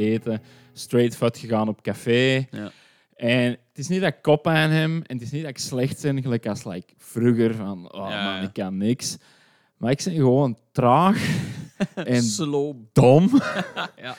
[0.00, 0.42] eten.
[0.72, 2.46] Straight fout gegaan op café.
[2.50, 2.70] Ja.
[3.16, 5.58] En het is niet dat ik kop aan hem en het is niet dat ik
[5.58, 9.16] slecht ben, gelijk als like, vroeger van, oh Ja, man, ik kan niks.
[9.76, 11.38] Maar ik ben gewoon traag
[11.94, 12.76] en Slow.
[12.92, 13.30] dom.
[14.02, 14.16] Ja.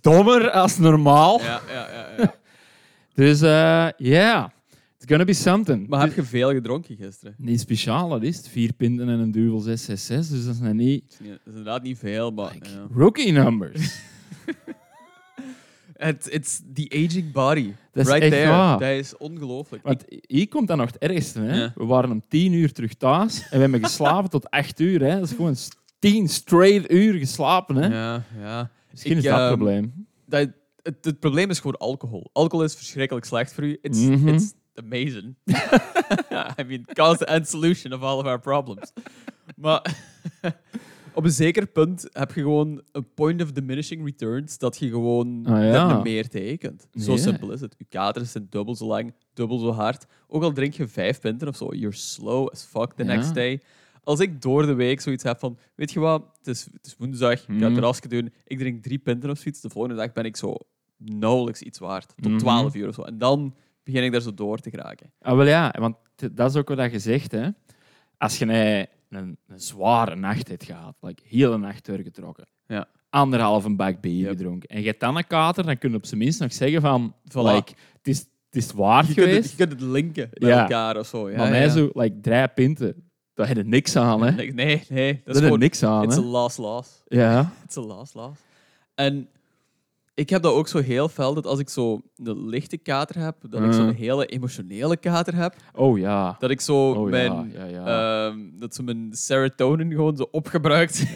[0.00, 1.40] Dommer als normaal.
[1.40, 2.34] Ja, ja, ja, ja.
[3.14, 4.48] Dus ja, yeah,
[4.96, 5.88] it's gonna be something.
[5.88, 7.34] Maar heb je veel gedronken gisteren?
[7.38, 8.48] Niet speciaal, dat is het.
[8.48, 11.02] Vier pinten en een duvel 666, dus dat is niet...
[11.02, 12.52] Dat is, niet- dat is inderdaad niet veel, maar...
[12.52, 12.86] Like, ja.
[12.94, 13.98] Rookie numbers.
[16.00, 17.72] Het it's the aging body.
[17.92, 18.48] Dat is right echt there.
[18.50, 18.78] waar.
[18.78, 19.82] Dat is ongelooflijk.
[19.82, 21.40] Want hier komt dan nog het ergste.
[21.40, 21.60] Hè?
[21.60, 21.72] Ja.
[21.74, 25.00] We waren om tien uur terug thuis en we hebben geslapen tot acht uur.
[25.02, 25.14] Hè?
[25.14, 25.56] Dat is gewoon
[25.98, 27.76] tien straight uur geslapen.
[27.76, 27.86] Hè?
[27.86, 28.70] Ja, ja.
[28.90, 30.06] Misschien is dat het ehm, probleem.
[30.26, 30.48] Dat,
[30.82, 32.30] het, het probleem is gewoon alcohol.
[32.32, 33.78] Alcohol is verschrikkelijk slecht voor u.
[33.82, 34.28] It's, Mhm.
[34.28, 35.34] it's amazing.
[36.60, 38.92] I mean, cause and solution of all of our problems.
[39.56, 39.82] maar
[41.14, 45.46] op een zeker punt heb je gewoon een point of diminishing returns dat je gewoon
[45.46, 45.86] Ah, ja.
[45.86, 46.86] net niet meer tekent.
[46.94, 47.74] Zo simpel is het.
[47.78, 50.06] Je katers zijn dubbel zo lang, dubbel zo hard.
[50.28, 53.14] Ook al drink je vijf pinten of zo, you're slow as fuck the Ja.
[53.14, 53.60] next day.
[54.04, 56.96] Als ik door de week zoiets heb van, weet je wat, het is, het is
[56.98, 57.72] woensdag, ik ga het Mhm.
[57.72, 60.54] terrasje doen, ik drink drie pinten of zoiets, de volgende dag ben ik zo
[60.96, 62.12] nauwelijks iets waard.
[62.16, 62.38] Tot Mhm.
[62.38, 63.02] 12 uur of zo.
[63.02, 65.12] En dan begin ik daar zo door te geraken.
[65.20, 65.96] Ah, wel ja, want
[66.32, 67.32] dat is ook wat je zegt.
[67.32, 67.48] Hè?
[68.18, 72.88] Als je een, een, zware nacht hebt gehad, like, hele nacht doorgetrokken, Ja.
[73.10, 74.28] anderhalve bak bier Yep.
[74.30, 76.80] gedronken, en je hebt dan een kater, dan kun je op zijn minst nog zeggen
[76.80, 77.32] van, Voilà.
[77.54, 80.60] like, het, is, het is waard Je kunt, het, geweest, je kunt het linken Ja.
[80.62, 81.30] elkaar of zo.
[81.30, 81.68] Ja, maar mij ja.
[81.68, 84.22] zo, like, drie pinten, daar heb je niks aan.
[84.22, 84.30] Hè?
[84.30, 85.20] Nee, nee, nee.
[85.24, 85.58] Dat is gewoon...
[85.58, 86.02] niks aan.
[86.04, 86.20] It's Hè?
[86.22, 87.02] a loss-loss.
[87.06, 87.52] Ja.
[87.64, 88.40] It's a loss-loss.
[88.94, 89.28] En
[90.20, 93.36] ik heb dat ook zo heel fel, dat als ik zo een lichte kater heb,
[93.40, 93.72] dat ik Mm.
[93.72, 96.36] zo'n hele emotionele kater heb, Oh ja.
[96.38, 97.50] dat ik zo Oh mijn...
[97.52, 98.26] ja, ja, ja.
[98.28, 101.06] ehm, dat zo mijn serotonin gewoon zo opgebruikt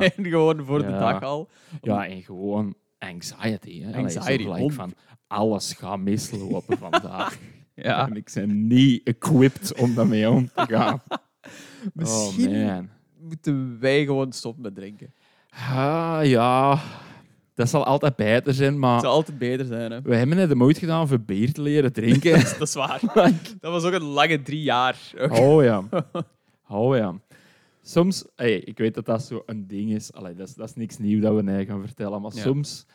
[0.00, 1.48] en gewoon voor de dag al.
[1.82, 3.80] Ja, en gewoon anxiety.
[3.82, 3.86] Hè?
[3.92, 4.74] Allee, Anxiety, gelijk hond.
[4.74, 4.92] van
[5.26, 7.38] alles gaat mislopen vandaag.
[7.74, 8.08] Ja.
[8.08, 11.02] En ik ben niet equipped om daarmee om te gaan.
[11.94, 12.88] Misschien Oh man.
[13.20, 15.14] moeten wij gewoon stoppen met drinken.
[15.50, 16.78] Ah, ja,
[17.54, 20.00] dat zal altijd beter zijn, Het maar zou altijd beter zijn, hè.
[20.02, 22.32] we hebben net de moeite gedaan voor bier te leren drinken.
[22.58, 23.00] Dat is waar.
[23.60, 24.98] Dat was ook een lange drie jaar.
[25.18, 25.36] Ook.
[25.38, 25.82] oh ja.
[26.68, 27.14] Oh ja.
[27.82, 30.12] Soms, hey, ik weet dat dat zo een ding is.
[30.12, 32.40] Allee, dat, is dat is niks nieuws dat we nee gaan vertellen, maar Ja.
[32.40, 32.86] soms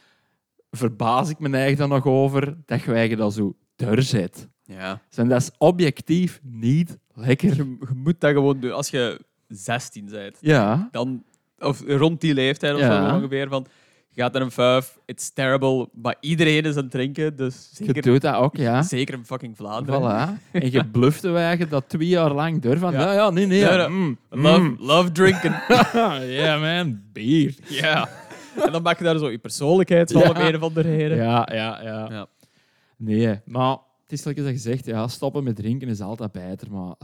[0.72, 4.48] verbaas ik me eigen dan nog over dat je eigen dat zo deur zit.
[4.64, 5.02] Ja.
[5.16, 7.50] En dat is objectief niet lekker.
[7.56, 8.72] Je, je moet dat gewoon doen.
[8.72, 10.88] Als je 16 bent, Ja.
[10.92, 11.24] dan,
[11.60, 13.10] of rond die leeftijd of Ja.
[13.10, 13.66] zo ongeveer, van
[14.16, 17.86] je gaat naar een vijf, it's terrible, maar iedereen is aan het drinken, dus Je
[17.86, 18.81] zeker, doet dat ook, ja.
[18.81, 20.02] zeker in fucking Vlaanderen.
[20.02, 20.52] Voilà.
[20.52, 23.14] En je blufte eigen dat twee jaar lang door van, Ja.
[23.14, 23.59] ja, nee, nee.
[23.59, 24.75] Ja, mm, Love, mm.
[24.80, 25.56] love drinking.
[26.42, 27.56] Ja, man, bier.
[27.68, 28.09] Ja.
[28.66, 30.48] En dan maak je daar zo je persoonlijkheid van Ja.
[30.48, 31.18] een of andere reden.
[31.18, 32.08] Ja, ja, ja.
[32.09, 32.28] Ja.
[32.98, 36.96] Nee, maar het is dat je zegt, ja, stoppen met drinken is altijd beter, maar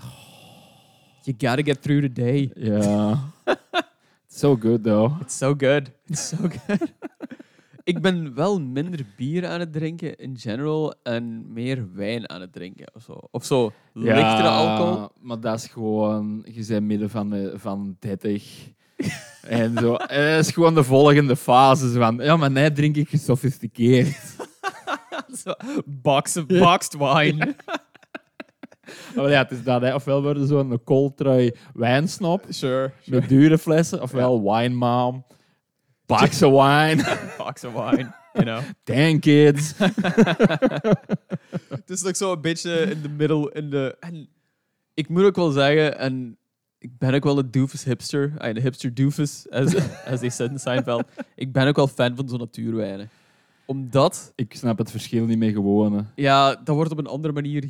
[1.24, 2.52] You gotta get through the day.
[2.56, 3.20] ja.
[4.32, 5.12] It's so good, though.
[5.22, 5.92] It's so good.
[6.08, 6.94] It's so good.
[7.92, 12.54] ik ben wel minder bier aan het drinken in general en meer wijn aan het
[12.54, 13.20] drinken of zo.
[13.32, 15.10] Of zo lichtere alcohol.
[15.22, 18.70] maar dat is gewoon, je bent midden van, de, van 30.
[19.42, 19.96] en zo.
[20.08, 21.92] En dat is gewoon de volgende fase.
[21.92, 24.18] Van, ja, maar nee, drink ik gesofisticeerd.
[25.44, 25.54] Zo,
[25.86, 27.56] box, boxed wine.
[29.16, 29.94] Maar ja, het is dat, hè.
[29.96, 32.92] Ofwel worden zo'n kooltrui wijnsnop sure.
[33.06, 35.24] met dure flessen, ofwel wine mom,
[36.06, 38.14] box of wine, Box of wine.
[38.34, 38.60] You know.
[38.84, 39.74] damn kids.
[41.70, 43.50] Het is nog zo een beetje in de middel.
[43.50, 44.30] In de, en
[44.94, 46.38] ik moet ook wel zeggen, en
[46.80, 48.34] ik ben ook wel een doofus hipster.
[48.38, 49.76] ah, Een hipster doofus, as,
[50.12, 51.04] as they said in Seinfeld.
[51.36, 53.10] Ik ben ook wel fan van zo'n natuurwijnen.
[53.66, 56.08] Omdat, Ik snap het verschil niet meer gewoon.
[56.16, 57.70] ja, dat wordt op een andere manier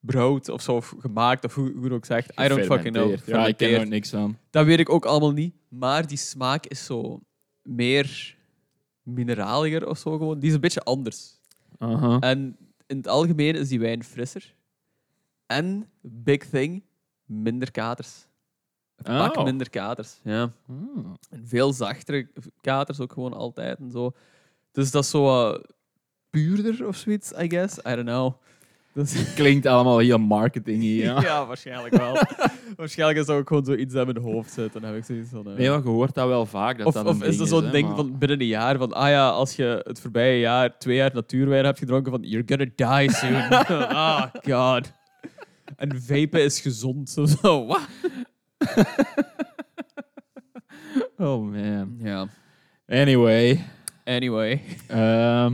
[0.00, 2.40] gebrouwd of zo, of gemaakt, of hoe, hoe je ook zegt.
[2.40, 3.16] I don't fucking know.
[3.26, 4.38] Ja, ik ken er niks van.
[4.50, 5.54] Dat weet ik ook allemaal niet.
[5.68, 7.20] Maar die smaak is zo
[7.62, 8.36] meer
[9.02, 10.38] mineraliger of zo gewoon.
[10.38, 11.38] Die is een beetje anders.
[11.78, 12.18] Aha.
[12.18, 12.56] En
[12.86, 14.54] in het algemeen is die wijn frisser.
[15.46, 16.82] En, big thing,
[17.24, 18.26] minder katers.
[18.96, 19.44] Een pak Oh.
[19.44, 20.20] minder katers.
[20.24, 20.52] Ja.
[20.66, 21.16] Hmm.
[21.30, 22.28] En veel zachtere
[22.60, 24.12] katers ook gewoon altijd en zo.
[24.72, 25.60] Dus dat is zo eh,
[26.30, 27.78] puurder of zoiets, I guess.
[27.78, 28.32] I don't know.
[28.94, 31.04] Dus, Klinkt allemaal heel marketing hier.
[31.04, 31.20] ja.
[31.30, 31.46] Ja.
[31.46, 32.16] waarschijnlijk wel.
[32.76, 34.72] waarschijnlijk is dat ook gewoon zoiets dat in mijn hoofd zit.
[34.72, 35.46] Dan heb ik zoiets van...
[35.50, 36.78] eh, Nee, maar je hoort dat wel vaak.
[36.78, 39.08] Dat of dat of is er zo'n ding maar- van binnen een jaar van, ah
[39.08, 42.66] ja, als je het voorbije jaar, twee jaar natuurwijn hebt gedronken, van, you're gonna
[43.06, 43.48] die soon.
[43.88, 44.92] ah, god.
[45.76, 47.10] En vapen is gezond.
[47.10, 47.80] Zo, zo, wat?
[51.16, 51.96] Oh man.
[51.98, 52.26] Ja.
[52.88, 53.64] Anyway.
[54.04, 54.62] Anyway.
[54.86, 55.52] Ehm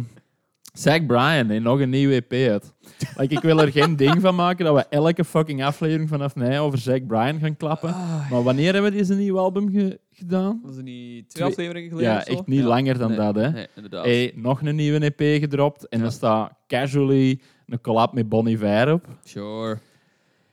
[0.78, 2.72] Zack Bryan heeft nog een nieuwe EP uit.
[3.16, 6.58] Like, ik wil er geen ding van maken dat we elke fucking aflevering vanaf nu
[6.58, 7.88] over Zack Bryan gaan klappen.
[7.94, 10.60] Ah, Maar wanneer hebben we deze nieuwe album ge- gedaan?
[10.64, 13.50] was het niet twee afleveringen geleden Ja, echt niet langer dan Nee, dat, hè.
[13.50, 14.04] Nee, inderdaad.
[14.04, 15.88] Hey, nog een nieuwe EP gedropt.
[15.88, 16.04] En Ja.
[16.04, 19.06] dan staat casually een collab met Bonnie Iver op.
[19.24, 19.78] Sure.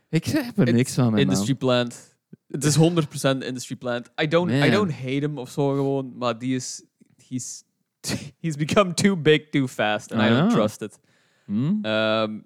[0.09, 1.17] Ik zeg er It's niks van.
[1.17, 2.15] Industry plant.
[2.47, 2.81] Het is 100%
[3.45, 4.09] industry plant.
[4.21, 6.83] I don't, I don't hate him of zo gewoon, maar die is...
[7.27, 7.63] He's,
[8.41, 10.57] he's become too big too fast and I Ah, don't ja.
[10.57, 10.99] trust it.
[11.45, 11.77] Hm?
[11.81, 12.39] Ehm,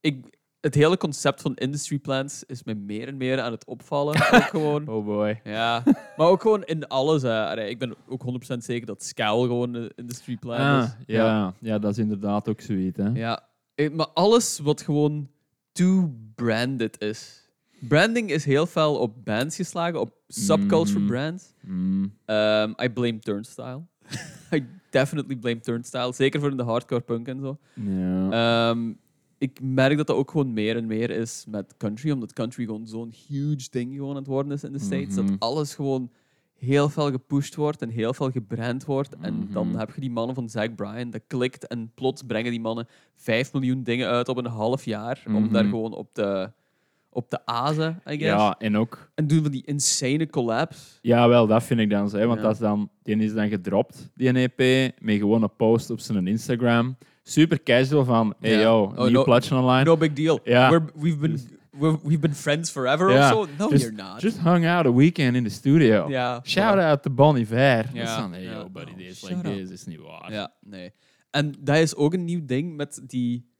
[0.00, 4.14] ik, het hele concept van industry plants is me meer en meer aan het opvallen.
[4.34, 4.88] ook gewoon.
[4.88, 5.40] Oh boy.
[5.44, 5.82] Ja,
[6.16, 7.22] maar ook gewoon in alles.
[7.22, 7.44] Hè.
[7.46, 8.22] Allee, ik ben ook
[8.54, 11.14] 100% zeker dat Scowl gewoon een industry plant Ah, is.
[11.14, 11.54] ja.
[11.60, 11.78] Ja.
[11.78, 12.98] dat is inderdaad ook zoiets.
[12.98, 13.08] Hè.
[13.14, 13.42] Ja,
[13.74, 15.28] eh, maar alles wat gewoon
[15.72, 17.42] too branded is.
[17.88, 21.08] Branding is heel fel op bands geslagen, op subculture Mhm.
[21.08, 21.52] brands.
[21.60, 22.02] Hm.
[22.26, 23.82] Um, I blame Turnstile.
[24.54, 24.66] I
[24.98, 26.12] definitely blame Turnstile.
[26.12, 27.58] Zeker voor in de hardcore punk en zo.
[27.74, 28.30] Ja.
[28.70, 28.92] Ehm,
[29.38, 32.86] ik merk dat dat ook gewoon meer en meer is met country, omdat country gewoon
[32.86, 35.16] zo'n huge ding gewoon aan het worden is in de States.
[35.16, 35.26] Mhm.
[35.26, 36.10] Dat alles gewoon
[36.58, 39.16] heel veel gepusht wordt en heel veel gebrand wordt.
[39.20, 39.52] En Mhm.
[39.52, 42.86] dan heb je die mannen van Zack Bryan, dat klikt en plots brengen die mannen
[43.16, 45.22] 5 miljoen dingen uit op een half jaar.
[45.26, 45.52] Om Mhm.
[45.52, 46.50] daar gewoon op de,
[47.14, 48.20] op de azen, I guess.
[48.42, 49.10] ja, en ook...
[49.14, 50.98] En doen van die insane collabs.
[51.02, 52.16] Ja, wel, dat vind ik dan zo.
[52.16, 52.44] hè, Want Ja.
[52.44, 56.26] dat is dan, die is dan gedropt, die EP, met gewoon een post op zijn
[56.26, 56.96] Instagram.
[57.22, 58.60] Super casual van, hey Ja.
[58.60, 59.84] yo, Oh, nieuw no- plaatje online.
[59.84, 60.40] No big deal.
[60.44, 60.70] Ja.
[60.70, 61.40] We're, we've, been,
[61.70, 63.46] we're, we've been friends forever of zo.
[63.58, 64.20] No, Just- you're not.
[64.20, 66.08] Just hung out a weekend in the studio.
[66.08, 67.90] ja, Shout out to Bonnie Iver.
[67.94, 69.54] Is dan, hey yo, buddy, Oh, this, like, up.
[69.56, 70.32] this is niet waar.
[70.32, 70.92] Ja, nee.
[71.30, 73.52] En dat is ook een nieuw ding met die...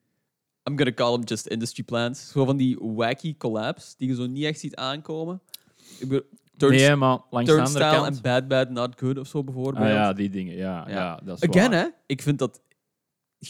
[0.71, 2.31] I'm gonna call them just industry plans.
[2.31, 5.41] Zo van die wacky collabs die je zo niet echt ziet aankomen.
[5.99, 6.23] Ik bedoel,
[6.57, 8.17] Turns- Nee, maar langs de andere Turnstile kant...
[8.17, 9.85] en Bad Bad Not Good of zo bijvoorbeeld.
[9.85, 10.85] Ah, ja, die dingen, ja.
[10.89, 10.95] Ja.
[10.95, 11.21] ja.
[11.25, 11.81] dat is Again, waar.
[11.81, 11.89] hè.
[12.07, 12.61] Ik vind dat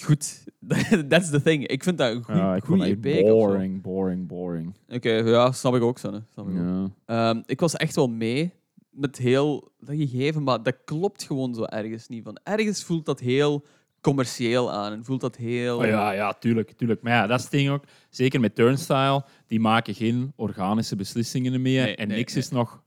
[0.01, 0.45] goed.
[1.09, 1.67] That's the thing.
[1.67, 3.23] Ik vind dat een goed, Ja, ik goede EP.
[3.23, 4.75] boring, boring, boring.
[4.89, 6.13] Oké, ja, snap ik ook zo.
[6.13, 6.19] hè.
[6.33, 6.91] Snap ik, ook.
[7.07, 8.53] Ehm, ik was echt wel mee
[8.91, 12.25] met heel dat gegeven, maar dat klopt gewoon zo ergens niet.
[12.25, 13.65] Van ergens voelt dat heel
[14.05, 15.79] commercieel aan en voelt dat heel.
[15.79, 17.03] Oh, ja, ja, tuurlijk, tuurlijk.
[17.03, 17.85] Maar ja, dat is het ding ook.
[18.11, 21.85] Zeker met Turnstile, die maken geen organische beslissingen meer.
[21.85, 22.43] Nee, en nee, niks nee.
[22.43, 22.83] is nog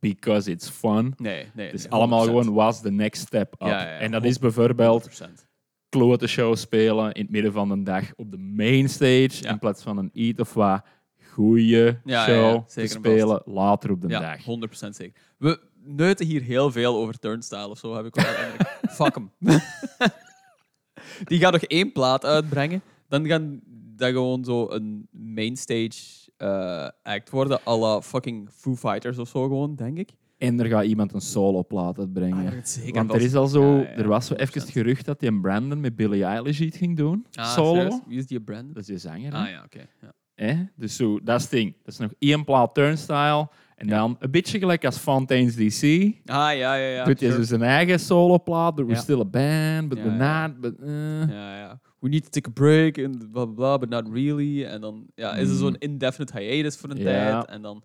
[0.00, 1.14] because it's fun.
[1.16, 1.66] Nee, nee.
[1.66, 2.24] Het is allemaal 100%.
[2.24, 3.68] gewoon was the next step up.
[3.68, 5.24] Ja, ja, ja, en dat is bijvoorbeeld 100%.
[5.88, 9.42] klote show spelen in het midden van de dag op de main stage.
[9.42, 9.50] Ja.
[9.50, 10.82] In plaats van een iets of wat
[11.30, 14.40] goede ja, show ja, te spelen later op de Ja, dag.
[14.86, 15.22] 100% zeker.
[15.38, 18.24] We neuten hier heel veel over Turnstile of zo, heb ik wel.
[18.98, 19.30] Fuck hem.
[21.24, 22.82] Die gaat nog één plaat uitbrengen.
[23.08, 23.60] Dan gaan
[23.96, 29.42] dat gewoon zo een mainstage eh act worden, à la fucking Foo Fighters of zo
[29.42, 30.10] gewoon, denk ik.
[30.38, 32.46] En er gaat iemand een solo-plaat uitbrengen.
[32.46, 34.52] Ah, zeker Want er is al zo, Ja, ja, er was zo even 100%.
[34.62, 37.26] het gerucht dat hij een Brandon met Billie Eilish iets ging doen.
[37.32, 37.74] Ah, solo.
[37.74, 38.00] serieus?
[38.06, 38.72] Wie is die Brandon?
[38.72, 39.32] Dat is je zanger.
[39.32, 39.38] hè?
[39.38, 39.86] Ah ja, oké.
[40.36, 40.70] Ja.
[40.76, 41.74] Dus zo, dat is ding.
[41.82, 43.48] Dat is nog één plaat Turnstile.
[43.82, 45.82] En dan een beetje gelijk als Fontaine's DC.
[46.24, 47.04] Ah ja, ja, ja.
[47.04, 47.38] Put je sure.
[47.40, 48.74] dus een eigen solo-plaat.
[48.74, 49.02] But we're Ja.
[49.02, 50.60] still a band, but we're not.
[50.60, 51.28] But, eh.
[51.34, 51.80] Ja, ja.
[51.98, 54.64] We need to take a break and blah blah blah, but not really.
[54.64, 55.58] En dan ja, is er Mm.
[55.60, 57.44] zo'n indefinite hiatus voor een tijd.
[57.44, 57.82] En dan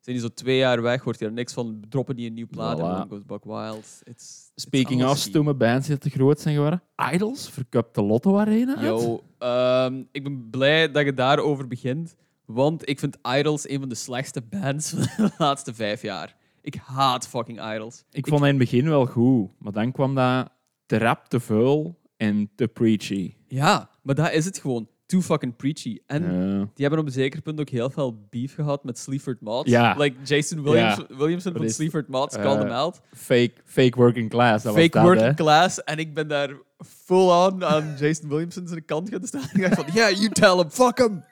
[0.00, 2.46] zijn die zo twee jaar weg, hoort je er niks van, droppen die een nieuw
[2.50, 4.00] plaat en dan goes Buck Wild.
[4.04, 6.82] It's, Speaking of stomme bands die te groot zijn geworden.
[7.12, 8.86] Idols verkupt de Lotto Arena uit.
[9.02, 13.88] Yo, ehm, ik ben blij dat je daarover begint, want ik vind Idols een van
[13.88, 16.36] de slechtste bands van de laatste vijf jaar.
[16.62, 18.04] Ik haat fucking Idols.
[18.10, 19.50] Ik vond het in het begin wel goed.
[19.58, 20.48] Maar dan kwam dat
[20.86, 23.34] te rap, te vuil en te preachy.
[23.46, 24.88] Ja, maar dat is het gewoon.
[25.06, 25.98] Too fucking preachy.
[26.06, 26.58] En Ja.
[26.58, 29.70] Die hebben op een zeker punt ook heel veel beef gehad met Sleaford Mods.
[29.70, 29.94] Ja.
[29.98, 31.16] Like Jason Williams, Ja.
[31.16, 33.00] Williamson van Sleaford Mods eh, called him out.
[33.14, 34.64] fake, fake working class.
[34.64, 35.34] Fake dat, working hè.
[35.34, 35.82] class.
[35.84, 39.42] En ik ben daar full on aan Jason Williamson zijn kant gaan staan.
[39.54, 41.24] Ik dacht van, yeah, you tell him, fuck him.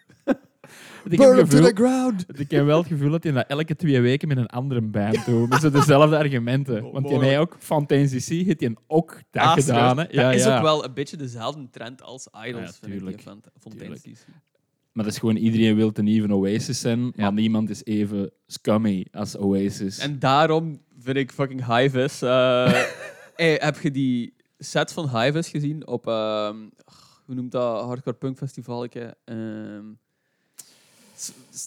[1.04, 2.24] Ik heb, Burn him to the ground.
[2.38, 5.24] ik heb wel het gevoel dat hij dat elke twee weken met een andere band
[5.24, 5.48] doet.
[5.48, 6.84] Met zo dezelfde argumenten.
[6.84, 7.26] Oh, Want hij mooi.
[7.28, 9.98] heeft ook Fontaine's DC heeft hij ook dat Ah, gedaan.
[9.98, 10.04] Hè.
[10.10, 10.56] Ja, dat is ja.
[10.56, 12.98] ook wel een beetje dezelfde trend als Idols, Ja, vind ik,
[13.78, 14.02] tuurlijk.
[14.02, 14.26] DC.
[14.92, 17.12] Maar dat is gewoon iedereen wil een even Oasis zijn, Ja.
[17.16, 19.98] maar niemand is even scummy als Oasis.
[19.98, 22.22] En daarom vind ik fucking Hivis...
[22.22, 22.72] eh
[23.36, 26.06] hey, heb je die set van Hivis gezien op...
[26.06, 26.56] ehm,
[27.24, 27.84] hoe noemt dat?
[27.84, 28.86] Hardcore Punk Festival?
[29.24, 29.84] Ehm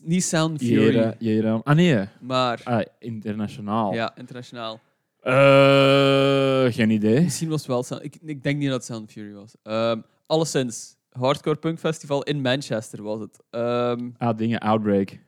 [0.03, 1.61] niet Sound Fury, Jera, Jera.
[1.63, 2.61] Ah nee, maar...
[2.63, 3.93] ah, internationaal.
[3.93, 4.79] Ja, internationaal.
[5.21, 7.21] Eh, geen idee.
[7.21, 8.03] Misschien was het wel Sound...
[8.03, 9.55] Ik, ik denk niet dat het Sound Fury was.
[9.63, 13.39] Ehm alleszins, Hardcore Punk Festival in Manchester was het.
[13.49, 15.19] Ehm, Ah, dingen, Outbreak.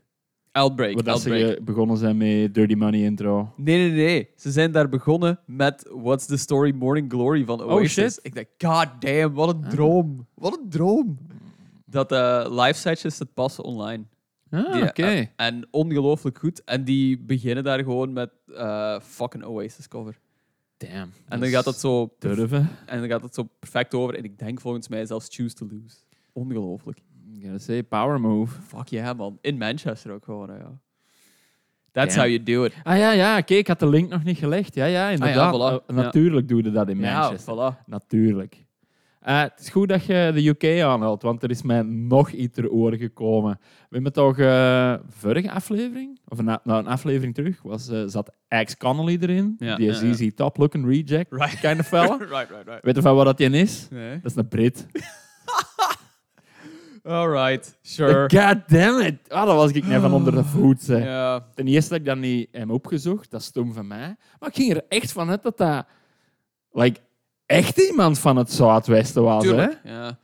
[0.52, 0.94] Outbreak.
[0.94, 1.66] Waar dat ze Outbreak.
[1.66, 3.54] begonnen zijn met Dirty Money intro.
[3.56, 4.30] Nee, nee, nee.
[4.36, 7.98] Ze zijn daar begonnen met What's the Story Morning Glory van Oasis.
[7.98, 8.20] Oh, shit.
[8.22, 9.70] Ik dacht, god damn, wat een Ah.
[9.70, 10.28] droom.
[10.34, 11.18] Wat een droom.
[11.86, 14.04] Dat eh live setjes het passen online.
[14.52, 15.04] Ah, oké.
[15.04, 16.64] eh, en ongelooflijk goed.
[16.64, 20.20] En die beginnen daar gewoon met eh, fucking Oasis cover.
[20.78, 21.12] Damn.
[21.28, 22.70] En dan gaat dat zo Durven.
[22.86, 24.16] en dan gaat het zo perfect over.
[24.16, 25.96] En ik denk volgens mij zelfs Choose to Lose.
[26.34, 27.00] Ongelooflijk.
[27.34, 28.62] Ik gotta say, power move.
[28.62, 29.38] Fuck yeah, man.
[29.42, 30.80] In Manchester ook gewoon, ja.
[31.92, 32.28] That's Damn.
[32.30, 32.74] how you do it.
[32.84, 34.76] Ah ja, ja, oké, ik had de link nog niet gelegd.
[34.76, 35.54] Ja, ja, inderdaad.
[35.56, 35.84] voilà.
[35.88, 36.02] Eh, Ja.
[36.04, 37.54] natuurlijk doe je dat in Ja, Manchester.
[37.74, 37.86] voilà.
[37.86, 38.66] Natuurlijk.
[39.28, 42.56] Eh, het is goed dat je de UK aanhaalt, want er is mij nog iets
[42.56, 43.60] ter oren gekomen.
[43.62, 48.32] We hebben toch eh vorige aflevering, of een, nou, een aflevering terug, was, eh, zat
[48.48, 49.56] Axe Connolly erin.
[49.58, 50.14] Ja, die ja, ja.
[50.14, 51.60] ZZ Top looking reject Right.
[51.60, 52.18] kind of fella.
[52.18, 52.84] right, right, right.
[52.84, 53.88] Weet je van wat dat die is?
[53.90, 54.20] Nee.
[54.22, 54.86] Dat is een Brit.
[57.04, 58.30] Alright, sure.
[58.30, 59.30] God damn it.
[59.30, 60.82] Ah, dat was ik net van onder de voet.
[60.82, 61.04] Zeg.
[61.04, 64.16] Ja, Ten eerste dat ik dat niet heb opgezocht, dat is stom van mij.
[64.40, 65.86] Maar ik ging er echt van uit dat dat
[66.72, 67.00] like,
[67.48, 69.44] echt iemand van het Zuidwesten was.
[69.44, 69.50] Hè?
[69.50, 69.80] tuurlijk.
[69.84, 70.20] Ja.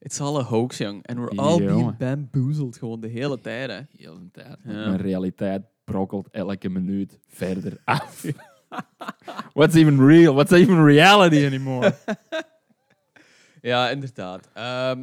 [0.00, 1.06] It's all a hoax, jong.
[1.06, 1.96] And we're all being Jongen.
[1.98, 3.80] bamboozled gewoon de hele tijd, hè.
[3.96, 4.56] Heel de tijd.
[4.64, 4.72] Ja.
[4.72, 8.24] Mijn realiteit brokkelt elke minuut verder af.
[9.52, 10.34] What's even real?
[10.34, 11.94] What's even reality anymore?
[13.60, 14.48] Ja, inderdaad.
[14.54, 15.00] Ehm,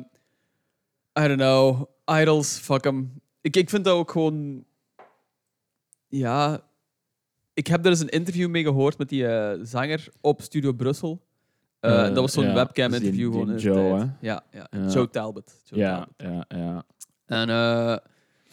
[1.20, 1.84] I don't know.
[2.22, 3.22] Idols, fuck them.
[3.42, 4.66] Ik, ik vind dat ook gewoon...
[6.08, 6.62] Ja...
[7.54, 11.26] Ik heb daar eens een interview mee gehoord met die eh, zanger op Studio Brussel.
[11.86, 13.56] Eh, dat was zo'n ja, webcam-interview die- gewoon.
[13.56, 14.10] die Joe?
[14.22, 14.68] Ja, ja.
[14.90, 15.62] Joe Talbot.
[15.64, 16.46] Joe ja, Talbot.
[16.50, 16.84] ja, ja.
[17.26, 17.98] En eh,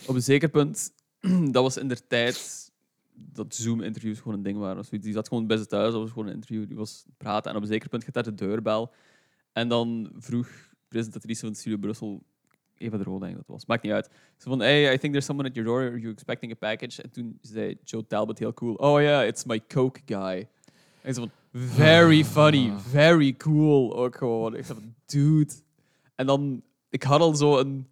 [0.09, 0.91] op een zeker punt,
[1.55, 2.71] dat was in de tijd
[3.15, 4.79] dat Zoom-interviews gewoon een ding waren.
[4.79, 5.07] of zoiets.
[5.07, 7.51] Die zat gewoon bij ze thuis, dat was gewoon een interview, die was praten.
[7.51, 8.93] En op een zeker punt gaat daar de deurbel.
[9.53, 10.49] En dan vroeg
[10.89, 12.23] presentatrice van Studio Brussel,
[12.77, 14.09] Eva de Roo, denk ik dat was, maakt niet uit.
[14.37, 17.03] Ze van, hey, I think there's someone at your door, are you expecting a package?
[17.03, 20.49] En toen zei Joe Talbot heel cool, oh yeah, it's my coke guy.
[21.03, 24.57] En ze van, very funny, very cool ook gewoon.
[24.57, 25.53] Ik zei van, dude.
[26.15, 27.87] En dan, ik had al zo een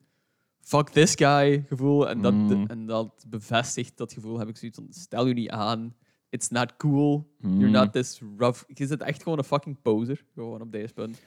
[0.61, 2.09] fuck this guy gevoel.
[2.09, 2.64] En dat, Mm.
[2.69, 5.95] en dat bevestigt dat gevoel, heb ik zoiets van, stel je niet aan.
[6.29, 7.31] It's not cool.
[7.40, 7.59] Mm.
[7.59, 8.62] You're not this rough.
[8.67, 10.25] Je zit echt gewoon een fucking poser.
[10.35, 11.21] Gewoon op deze punt.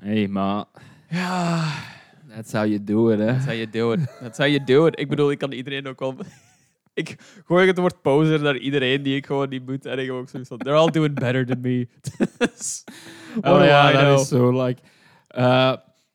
[0.00, 0.64] Hey, maar
[1.10, 1.72] Ja,
[2.28, 3.26] that's how you do it, hè?
[3.26, 4.00] that's how you do it.
[4.20, 4.98] That's how you do it.
[4.98, 6.14] Ik bedoel, ik kan iedereen ook wel...
[6.98, 9.86] ik gooi het woord poser naar iedereen die ik gewoon niet moet.
[9.86, 11.88] En ik heb ook zoiets van, they're all doing better than me.
[12.38, 12.84] Dus,
[13.40, 14.02] Oh ja, know?
[14.02, 14.80] dat is zo, like...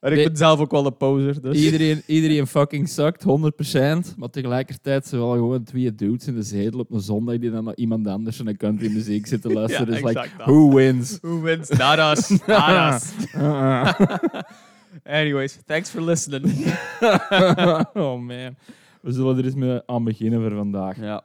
[0.04, 1.42] En ik ben zelf ook wel een poser.
[1.42, 1.58] Dus.
[1.58, 4.16] iedereen, iedereen fucking sukt, 100%.
[4.18, 7.64] Maar tegelijkertijd zijn wel gewoon twee dudes in de zetel op een zondag die dan
[7.64, 9.94] naar iemand anders in een country muziek zitten luisteren.
[9.94, 11.18] Ja, dus like, who wins?
[11.22, 11.70] Who wins?
[11.70, 12.30] Not us.
[12.30, 13.14] Not us.
[15.04, 16.76] Anyways, thanks for listening.
[17.94, 18.56] oh man.
[19.04, 21.00] We zullen er eens mee aan beginnen voor vandaag.
[21.00, 21.24] ja.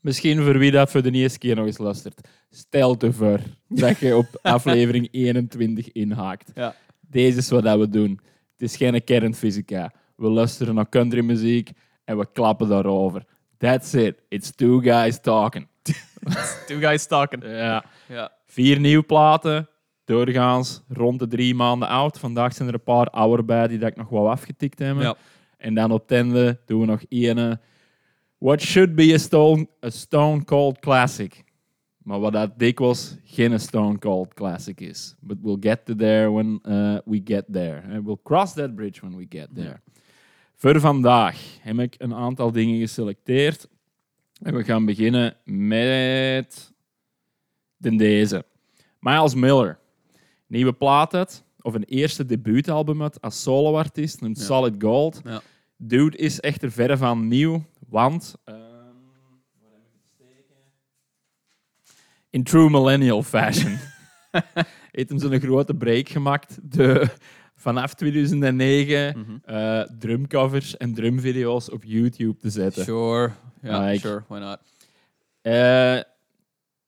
[0.00, 2.28] Misschien voor wie dat voor de eerste keer nog eens luistert.
[2.50, 6.50] Stel te voor dat je op aflevering 21 inhaakt.
[6.54, 6.74] Ja.
[7.00, 8.20] Deze is wat dat we doen.
[8.52, 9.92] Het is geen kernfysica.
[10.16, 11.70] We luisteren naar countrymuziek
[12.04, 13.24] en we klappen daarover.
[13.56, 14.22] That's it.
[14.28, 15.66] It's two guys talking.
[16.66, 17.44] Two guys talking.
[17.44, 17.84] Ja.
[18.08, 18.32] Ja.
[18.46, 19.68] Vier nieuwe platen.
[20.04, 22.18] Doorgaans rond de drie maanden oud.
[22.18, 25.00] Vandaag zijn er een paar ouder bij die dat ik nog wel afgetikt heb.
[25.00, 25.16] Ja.
[25.58, 27.60] En dan op tende doen we nog één.
[28.38, 31.44] What should be a stone, a stone Cold Classic.
[32.08, 35.14] Maar wat dat dikwijls geen Stone Cold Classic is.
[35.20, 37.82] But we'll get to there when uh, we get there.
[37.92, 39.80] And we'll cross that bridge when we get there.
[40.54, 43.68] Voor vandaag heb ik een aantal dingen geselecteerd.
[44.42, 46.72] En we gaan beginnen met
[47.76, 48.44] de deze.
[49.00, 49.78] Miles Miller.
[50.46, 54.28] Nieuwe plaat uit, of een eerste debuutalbum uit als soloartiest, Ja.
[54.32, 55.20] Solid Gold.
[55.24, 55.40] Ja.
[55.76, 58.34] Dude is echter verre van nieuw, want...
[58.44, 60.56] ehm, waar heb ik het steken?
[62.30, 63.78] In true millennial fashion
[64.92, 66.58] heeft hem zo'n grote break gemaakt.
[66.62, 67.08] De,
[67.56, 69.54] vanaf 2009 Mhm.
[69.54, 72.84] eh, drumcovers en drumvideo's op YouTube te zetten.
[72.84, 73.30] Sure.
[73.60, 74.22] Like- sure.
[74.28, 74.58] Why not?
[75.42, 76.00] Eh,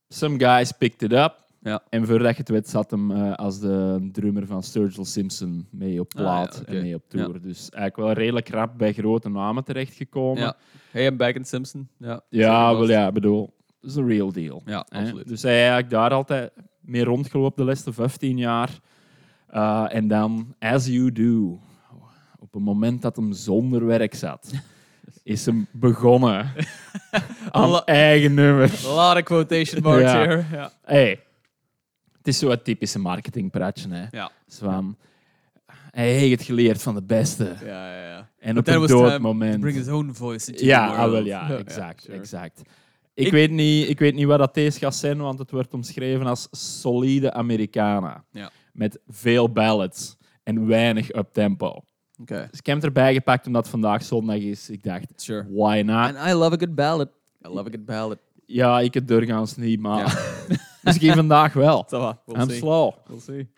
[0.08, 1.38] some guys picked it up.
[1.62, 1.82] Ja.
[1.88, 6.00] En voordat je het weet, zat hem eh, als de drummer van Sturgill Simpson mee
[6.00, 7.40] op Ah, ja, plaat en mee op tour.
[7.40, 10.42] Dus eigenlijk wel redelijk rap bij grote namen terechtgekomen.
[10.42, 10.56] Ja.
[10.90, 11.88] Hey, en Back in Simpson.
[11.96, 14.62] Ja, Ja, wel ja, ik bedoel, dat is een real deal.
[14.66, 14.98] Ja, hè.
[15.00, 15.28] absoluut.
[15.28, 18.70] Dus hij eigenlijk daar altijd mee rondgelopen de laatste 15 jaar.
[19.54, 21.60] Uh, en dan, as you do,
[22.38, 24.50] op het moment dat hem zonder werk zat,
[25.22, 26.30] is hem begonnen
[27.10, 28.86] aan Alle- eigen nummers.
[28.86, 30.18] A lot of quotation marks Ja.
[30.18, 30.44] here.
[30.52, 30.72] Ja.
[30.82, 31.20] Hey,
[32.20, 33.88] het is zo'n typische marketingpraatje.
[33.90, 34.04] Hè.
[34.10, 34.30] Ja.
[34.48, 34.96] Zo van,
[35.90, 37.44] hij heeft het geleerd van de beste.
[37.64, 38.28] Ja, ja, ja.
[38.38, 39.54] En But op een doodmoment...
[39.54, 41.12] to Bring his own voice into Ja, the ah, world.
[41.12, 42.16] wel, ja, exact, sure.
[42.18, 42.60] exact.
[43.14, 45.74] Ik, Ik- weet niet, ik weet niet wat dat deze gaat zijn, want het wordt
[45.74, 48.24] omschreven als solide Americana.
[48.30, 48.50] Ja.
[48.72, 51.82] Met veel ballads en weinig uptempo.
[52.20, 54.70] Oké, Dus ik heb hem erbij gepakt omdat het vandaag zondag is.
[54.70, 55.46] Ik dacht, sure.
[55.50, 56.16] why not?
[56.16, 57.08] And I love a good ballad.
[57.46, 58.18] I love a good ballad.
[58.46, 59.98] Ja, ik het doorgaans niet, maar
[60.48, 60.56] Ja.
[60.82, 61.86] misschien vandaag wel.
[61.90, 62.58] We'll I'm see.
[62.58, 62.94] slow.
[63.06, 63.48] We'll see.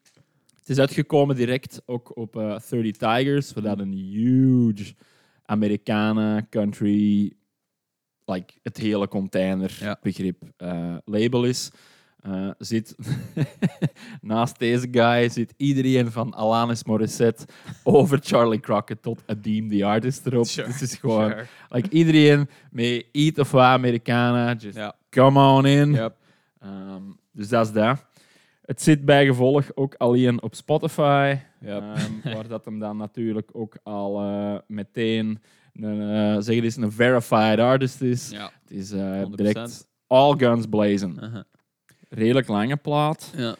[0.58, 4.94] Het is uitgekomen direct ook op eh 30 Tigers, wat dat een huge
[5.44, 7.32] Americana country,
[8.24, 9.98] like het hele container Ja.
[10.02, 11.70] begrip eh, label is.
[12.20, 12.94] Eh, zit
[14.20, 17.44] naast deze guy zit iedereen van Alanis Morissette
[17.82, 20.46] over Charlie Crockett tot Adeem the Artist erop.
[20.46, 21.46] Sure, Dus het is gewoon Sure.
[21.68, 24.94] like iedereen met iets of wat Americana, just Ja.
[25.10, 25.92] come on in.
[25.92, 26.16] Yep.
[26.62, 27.02] Ehm,
[27.32, 28.04] dus dat is dat.
[28.62, 31.36] Het zit bij gevolg ook alleen op Spotify.
[31.60, 31.82] Yep.
[31.82, 35.42] ehm, waar dat hem dan natuurlijk ook al eh, meteen
[35.72, 38.30] een, eh zeg het een verified artist is.
[38.30, 38.50] Ja.
[38.62, 39.30] Het is eh, 100%.
[39.30, 41.44] direct all guns blazing.
[42.08, 43.32] Redelijk lange plaat.
[43.36, 43.56] Ja.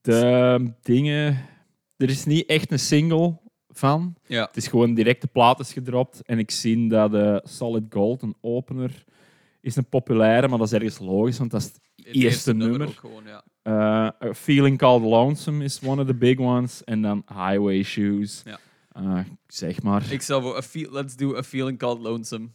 [0.00, 1.38] De dingen...
[1.96, 3.38] Er is niet echt een single
[3.68, 4.14] van.
[4.26, 4.44] Ja.
[4.46, 6.22] Het is gewoon direct de plaat is gedropt.
[6.22, 9.04] En ik zie dat de Solid Gold, een opener,
[9.68, 11.66] is een populaire, maar dat is ergens logisch, want dat is
[12.04, 12.88] het eerste nummer.
[12.88, 13.44] gewoon, ja.
[14.22, 16.84] Uh, A Feeling Called Lonesome is one of the big ones.
[16.84, 18.42] En dan Highway Shoes.
[18.44, 18.58] Ja.
[19.02, 20.12] Uh, zeg maar.
[20.12, 22.48] Ik zou voor feel, let's do a feeling called lonesome.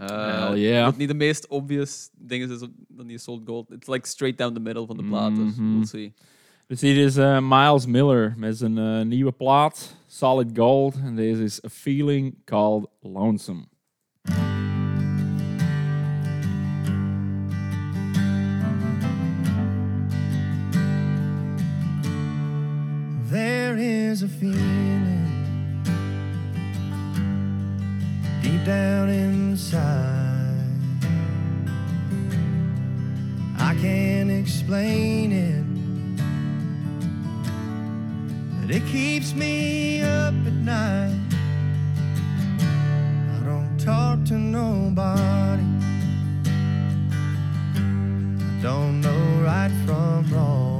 [0.00, 0.06] Uh,
[0.48, 0.84] Hell yeah.
[0.84, 2.58] Wat niet de meest obvious dingen is
[2.88, 3.70] dan die Sold Gold.
[3.70, 5.36] It's like straight down the middle van de plaat.
[5.36, 5.72] Dus Mhm.
[5.74, 6.12] we'll see.
[6.66, 10.94] Dus hier is uh, Miles Miller met zijn uh, nieuwe plaat, Solid Gold.
[11.04, 13.64] En deze is A Feeling Called Lonesome.
[24.14, 25.26] There is a feeling
[28.42, 30.54] deep down inside.
[33.58, 35.66] I can't explain it,
[38.60, 41.18] but it keeps me up at night.
[43.34, 45.64] I don't talk to nobody.
[48.44, 50.73] I don't know right from wrong.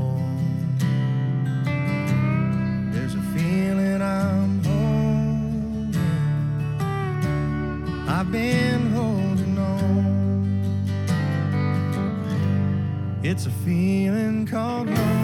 [8.25, 10.81] I've been holding on.
[13.23, 15.24] It's a feeling called lonesome.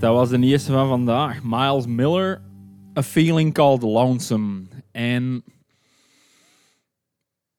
[0.00, 1.42] Dat was de eerste van vandaag.
[1.42, 2.42] Miles Miller,
[2.98, 4.62] A Feeling Called Lonesome.
[4.92, 5.44] En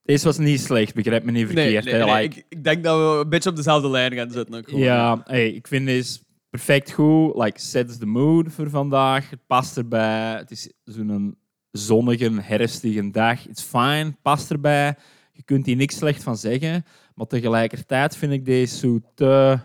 [0.02, 1.84] deze was niet slecht, begrijp me niet verkeerd.
[1.84, 4.30] nee, hè, nee, like- ik, ik denk dat we een beetje op dezelfde lijn gaan
[4.30, 4.54] zitten.
[4.54, 4.80] Ook gewoon.
[4.80, 6.18] ja, hey, ik vind deze
[6.50, 7.34] perfect goed.
[7.36, 9.30] Like, sets the mood voor vandaag.
[9.30, 10.36] Het past erbij.
[10.36, 11.36] Het is zo'n
[11.70, 13.48] zonnige, herfstige dag.
[13.48, 14.94] It's fine, past erbij.
[15.32, 16.84] Je kunt hier niks slecht van zeggen.
[17.14, 19.58] Maar tegelijkertijd vind ik deze zo te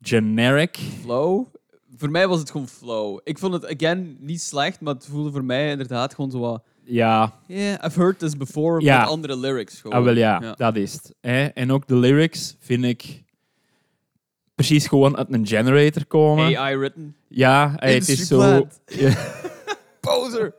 [0.00, 0.78] generic.
[1.02, 1.46] Flow.
[2.00, 3.18] Voor mij was het gewoon flow.
[3.24, 6.62] Ik vond het, again, niet slecht, maar het voelde voor mij inderdaad gewoon zo wat...
[6.84, 8.98] Ja, Yeah, I've heard this before, Ja.
[9.00, 9.80] met andere lyrics.
[9.80, 9.96] Gewoon.
[9.98, 10.52] Ah, wel ja, Ja.
[10.56, 11.14] dat is het.
[11.20, 11.44] Hè?
[11.44, 13.22] En ook de lyrics vind ik
[14.54, 16.56] precies gewoon uit een generator komen.
[16.58, 17.16] AI written.
[17.28, 18.66] Ja, hey, het is zo...
[20.00, 20.54] Poser!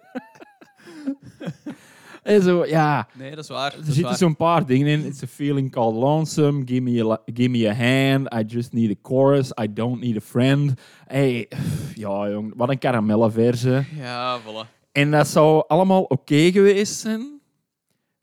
[2.24, 3.08] en zo, ja.
[3.14, 3.74] Nee, dat is waar.
[3.78, 5.06] Er zitten zo'n paar dingen in.
[5.06, 6.62] It's a feeling called lonesome.
[6.66, 8.34] Give me, a, give me a hand.
[8.34, 9.52] I just need a chorus.
[9.62, 10.74] I don't need a friend.
[11.06, 11.48] Hey,
[11.96, 13.84] ja, jong, wat een karamellenverse.
[13.96, 14.80] Ja, voilà.
[14.92, 17.40] En dat zou allemaal oké geweest zijn.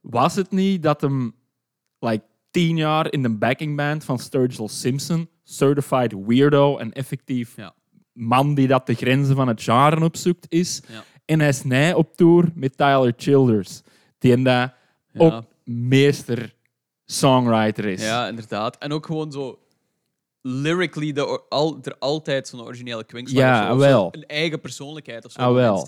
[0.00, 1.34] Was het niet dat hem
[1.98, 7.74] like, tien jaar in de backing band van Sturgill Simpson, certified weirdo en effectief Ja.
[8.12, 10.82] man die dat de grenzen van het genre opzoekt is.
[10.88, 11.04] Ja.
[11.24, 13.82] En hij is op tour met Tyler Childers,
[14.18, 14.72] die en dat
[15.12, 15.20] Ja.
[15.20, 16.54] ook meester
[17.04, 18.02] songwriter is.
[18.02, 18.78] Ja, inderdaad.
[18.78, 19.58] En ook gewoon zo
[20.42, 25.24] lyrically de, or- al, er altijd zo'n originele kwinkslag Ja, of zo, een eigen persoonlijkheid
[25.24, 25.86] of zo Ah, wel.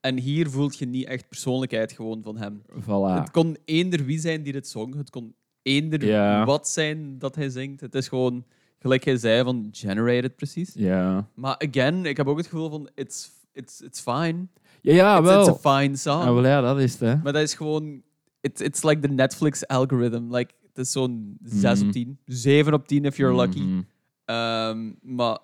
[0.00, 2.62] En hier voelt je niet echt persoonlijkheid gewoon van hem.
[2.80, 3.20] Voilà.
[3.20, 4.94] Het kon eender wie zijn die dit zong.
[4.94, 6.44] Het kon eender Ja.
[6.44, 7.80] wat zijn dat hij zingt.
[7.80, 8.44] Het is gewoon,
[8.78, 10.72] gelijk hij zei, van generated precies.
[10.74, 14.46] Ja, Maar again, ik heb ook het gevoel van, it's, it's, it's fine.
[14.82, 15.48] Ja, ja wel.
[15.48, 16.20] it's a fine song.
[16.22, 16.46] Ah, wel.
[16.46, 17.00] Ja, dat is het.
[17.00, 17.16] Hè.
[17.16, 18.02] Maar dat is gewoon...
[18.40, 20.34] It's, it's like the Netflix algorithm.
[20.34, 21.86] Like, het is zo'n 6 Mhm.
[21.86, 22.18] op 10.
[22.26, 23.60] 7 op 10 if you're lucky.
[23.60, 23.80] Mhm.
[24.24, 25.38] Ehm, maar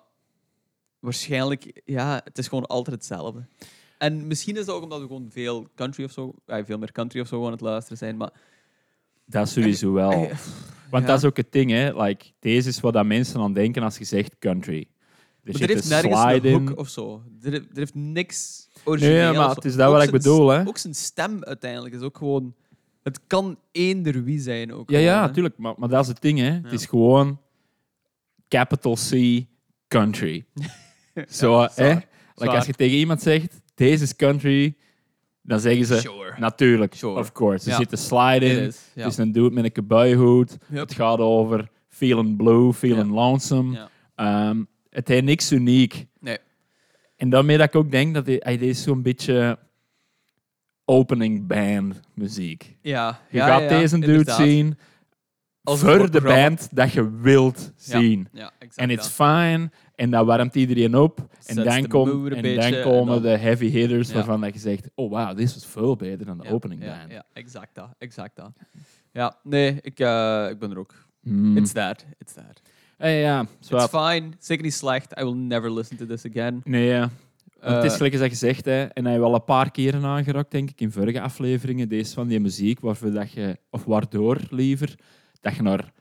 [0.99, 3.45] waarschijnlijk, ja, het is gewoon altijd hetzelfde.
[3.97, 6.91] En misschien is dat ook omdat we gewoon veel country of zo, ja, veel meer
[6.91, 8.17] country of zo aan het luisteren zijn.
[8.17, 8.31] Maar
[9.25, 10.11] Dat sowieso wel.
[10.11, 10.37] Eh,
[10.89, 11.09] Want ja.
[11.09, 12.03] dat is ook het ding, hè.
[12.03, 14.87] Like, deze is wat dat mensen aan denken als je zegt country.
[15.55, 17.23] Er er heeft nergens een hook of zo.
[17.41, 19.29] Er, er heeft niks origineel.
[19.29, 20.67] Nee, maar het is dat wat ik bedoel, hè.
[20.67, 22.53] Ook zijn stem uiteindelijk is ook gewoon...
[23.03, 24.89] Het kan eender wie zijn ook.
[24.89, 25.27] Ja, gewoon, ja, hè.
[25.27, 25.57] natuurlijk.
[25.57, 26.51] Maar, maar dat is het ding, hè.
[26.51, 27.39] Het is gewoon
[28.47, 29.43] capital C
[29.87, 30.45] country.
[31.29, 31.67] Zo, hè.
[31.69, 31.87] zwaar.
[31.95, 32.55] Like, Zwaar.
[32.55, 34.75] als je tegen iemand zegt, deze is country,
[35.41, 36.33] dan zeggen ze, Sure.
[36.39, 37.19] natuurlijk, Sure.
[37.19, 37.65] of course.
[37.65, 37.77] Er Ja.
[37.77, 38.59] zit een slide in.
[38.59, 39.03] Is, ja.
[39.03, 40.57] Het is een dude met een.
[40.69, 40.79] Yep.
[40.79, 43.89] Het gaat over feeling blue, feeling lonesome.
[44.15, 44.49] Ja.
[44.99, 46.05] Het heeft niks uniek.
[46.19, 46.37] Nee.
[47.15, 49.59] En daarmee dat ik ook denk dat hij, hij is zo'n beetje
[50.85, 52.77] opening band muziek.
[52.81, 54.37] Ja, Je ja, gaat ja, deze dude inderdaad.
[54.37, 54.77] zien
[55.63, 58.27] Als voor de band dat je wilt zien.
[58.31, 58.77] Ja, exact.
[58.77, 59.69] En it's fine.
[59.95, 61.19] En dat warmt iedereen op.
[61.19, 63.69] En Sets dan, the kom, mood een en beetje, dan en komen dan- de heavy
[63.69, 67.11] hitters waarvan dat je zegt, oh wow, dit was veel beter dan de opening band.
[67.11, 67.89] Ja, exact dat.
[67.97, 68.51] Exact dat.
[69.11, 70.93] Ja, nee, ik, eh, ik ben er ook.
[71.21, 71.57] Hmm.
[71.57, 72.05] It's that.
[72.17, 72.61] It's that.
[72.99, 73.45] Eh, ja.
[73.59, 74.29] It's fine.
[74.39, 75.19] Zeker niet slecht.
[75.19, 76.61] I will never listen to this again.
[76.63, 77.09] Nee, ja.
[77.59, 80.03] Want het is Eh, gelijk als dat gezegd, hè, en hij wel een paar keren
[80.05, 84.37] aangeraakt, denk ik, in vorige afleveringen, deze van die muziek, waarvoor dat je, of waardoor
[84.49, 84.95] liever,
[85.41, 85.91] dat je naar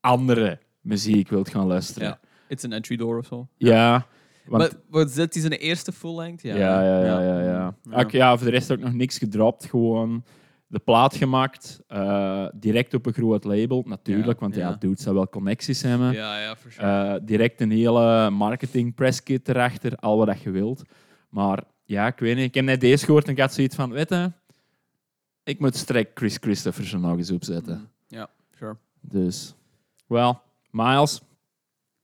[0.00, 2.08] andere muziek wilt gaan luisteren.
[2.08, 2.20] Ja.
[2.48, 3.48] It's an entry door of zo.
[3.56, 4.06] Ja,
[4.46, 6.42] want, Maar zit hij zijn eerste full length?
[6.42, 7.74] Ja, ja, ja, ja, ja, ja.
[7.90, 8.04] Ja.
[8.10, 10.24] Ja, voor de rest ook nog niks gedropt, gewoon
[10.68, 14.76] de plaat gemaakt, eh, direct op een groot label, natuurlijk, Ja, want ja, ja.
[14.78, 16.12] dudes zou wel connecties hebben.
[16.12, 16.86] Ja, ja, sure.
[16.86, 20.82] Eh, direct een hele marketing presskit erachter, al wat dat je wilt.
[21.28, 22.44] Maar ja, ik weet niet.
[22.44, 24.32] Ik heb net deze gehoord en ik had zoiets van, weet je,
[25.44, 27.76] ik moet strek Chris Christopherson nog eens opzetten.
[27.78, 28.76] Mm, Ja, sure.
[29.00, 29.54] Dus,
[30.06, 30.34] well,
[30.70, 31.20] Miles,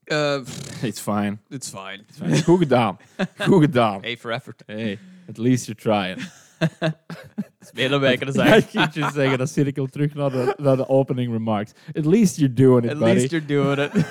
[0.04, 0.40] Uh,
[0.82, 1.38] it's fine.
[1.48, 2.04] it's fine.
[2.08, 2.42] It's fine.
[2.42, 2.96] Goed gedaan.
[3.38, 4.00] Goed gedaan.
[4.00, 4.62] Hey for effort.
[4.66, 4.98] Hey,
[5.28, 6.28] at least you're trying.
[7.60, 8.80] is meer dan wij kunnen Ja, zeggen.
[8.80, 11.72] ik moet je zeggen, dat cirkel terug naar de, naar de opening remarks.
[11.92, 13.14] At least you're doing it, At buddy.
[13.14, 13.90] least you're doing it.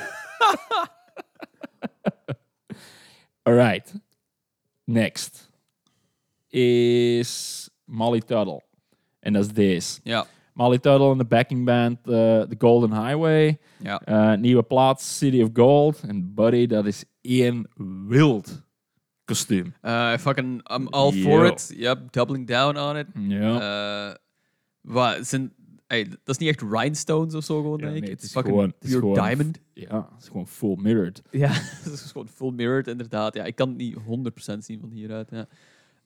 [3.43, 3.93] Alright.
[4.85, 5.49] Next
[6.49, 8.61] is Molly Tuttle.
[9.19, 9.99] En dat is deze.
[10.03, 10.25] ja.
[10.53, 13.57] Molly Tuttle in de backing band eh, The Golden Highway.
[13.83, 14.01] Ja.
[14.01, 15.99] Eh, nieuwe plaat City of Gold.
[16.07, 17.67] En Buddy, dat is één
[18.07, 18.63] wild
[19.81, 21.71] Uh, fucking, I'm all for it.
[21.75, 23.07] Yep, doubling down on it.
[23.13, 24.07] Ja.
[24.09, 24.15] Uh,
[24.81, 25.53] wat, zijn,
[25.87, 28.01] hey, dat is niet echt rhinestones of zo gewoon, Ja, denk ik.
[28.01, 29.59] nee, Het is fucking gewoon- pure gewoon- diamond.
[29.73, 31.21] ja, het is gewoon full mirrored.
[31.31, 31.49] Ja,
[31.83, 33.33] het is gewoon full mirrored, inderdaad.
[33.33, 35.29] Ja, ik kan het niet 100% zien van hieruit.
[35.31, 35.47] Ja.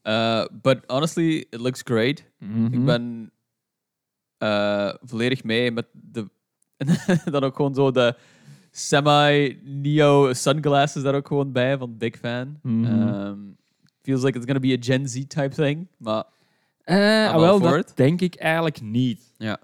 [0.03, 2.23] Uh, but honestly, it looks great.
[2.39, 2.73] Mhm.
[2.73, 3.31] Ik ben
[5.01, 6.29] volledig mee met de...
[6.77, 6.87] en
[7.31, 8.15] dan ook gewoon zo de
[8.77, 12.59] semi-neo sunglasses daar ook gewoon bij, van big fan.
[12.61, 12.85] Mhm.
[12.85, 13.39] Ehm,
[14.01, 16.23] feels like it's gonna be a Gen Z type thing, maar
[16.85, 17.95] all wel, dat it.
[17.95, 19.33] denk ik eigenlijk niet.
[19.37, 19.59] ja.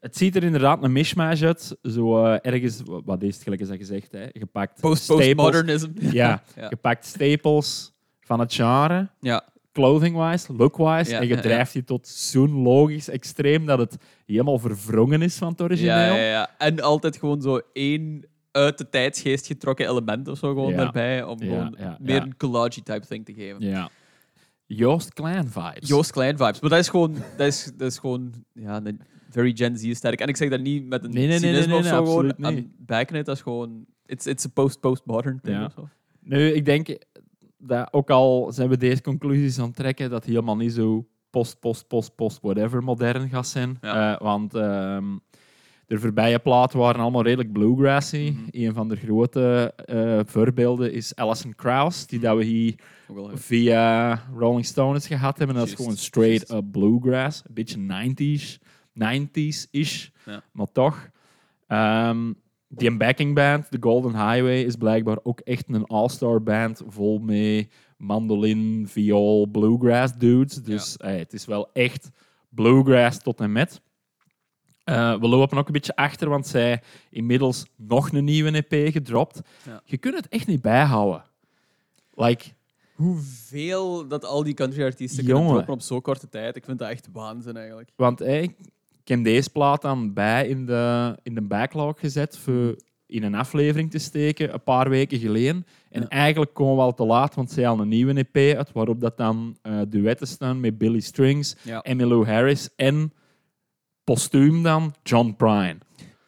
[0.00, 1.76] Het ziet er inderdaad een mishmash uit.
[1.82, 4.26] Zo eh, ergens, wat is het gelijk als gezegd, hè?
[4.32, 5.90] gepakt Post postmodernism.
[5.94, 6.68] Ja, ja.
[6.68, 9.44] gepakt staples van het genre, ja.
[9.72, 11.10] Clothing-wise, look-wise.
[11.10, 15.48] Ja, en je drijft die tot zo'n logisch extreem dat het helemaal verwrongen is van
[15.48, 15.94] het origineel.
[15.94, 16.50] Ja, ja, ja.
[16.58, 21.38] En altijd gewoon zo één uit de tijdsgeest getrokken element of zo gewoon daarbij, om
[21.38, 23.60] gewoon meer een collage type thing te geven.
[23.60, 23.90] Ja.
[24.66, 25.88] Joost Klein vibes.
[25.88, 26.60] Joost Klein vibes.
[26.60, 30.20] Maar dat is gewoon, dat is, dat is gewoon ja, een very Gen Z sterk.
[30.20, 32.04] En ik zeg dat niet met een Nee, nee, nee, cynisme nee, of nee, zo
[32.04, 32.30] gewoon.
[32.30, 33.26] absoluut niet.
[33.26, 33.84] Dat is gewoon...
[34.06, 35.64] It's, it's a post-postmodern thing Ja.
[35.64, 35.88] of zo.
[36.20, 36.96] Nu, ik denk
[37.62, 41.06] dat ook al zijn we deze conclusies aan het trekken, dat het helemaal niet zo
[41.30, 43.78] post, post, post, post, whatever modern gaat zijn.
[43.80, 44.12] Ja.
[44.14, 45.04] Eh, want ehm,
[45.86, 48.34] de voorbije platen waren allemaal redelijk bluegrassy.
[48.36, 48.48] Mhm.
[48.50, 52.74] Een van de grote eh, voorbeelden is Alison Krauss, die dat we hier
[53.34, 55.56] via Rolling Stones gehad hebben.
[55.56, 57.42] Dat is gewoon straight up bluegrass.
[57.46, 58.58] Een beetje 90s,
[58.92, 60.42] 90s-ish, Ja.
[60.52, 61.08] maar toch.
[61.66, 62.32] Ehm,
[62.74, 67.68] die backing band, The Golden Highway, is blijkbaar ook echt een all-star band vol mee
[67.96, 70.62] mandolin, viool, bluegrass dudes.
[70.62, 72.10] Dus eh, het is wel echt
[72.48, 73.80] bluegrass tot en met.
[74.84, 79.40] Eh, we lopen ook een beetje achter, want zij inmiddels nog een nieuwe EP gedropt.
[79.66, 79.82] Ja.
[79.84, 81.24] Je kunt het echt niet bijhouden.
[82.14, 82.44] Like,
[82.94, 85.34] Hoeveel dat al die country-artiesten Jongen.
[85.36, 87.90] kunnen droppen op zo'n korte tijd, ik vind dat echt waanzin eigenlijk.
[87.96, 88.54] Want hey,
[89.02, 93.34] ik heb deze plaat dan bij in de, in de backlog gezet voor in een
[93.34, 95.66] aflevering te steken, een paar weken geleden.
[95.90, 96.08] En Ja.
[96.08, 99.16] eigenlijk komen we al te laat, want zij al een nieuwe EP uit, waarop dat
[99.16, 103.12] dan eh, duetten staan met Billy Strings, Ja, Emmylou Harris en
[104.04, 105.76] postuum dan John Prine.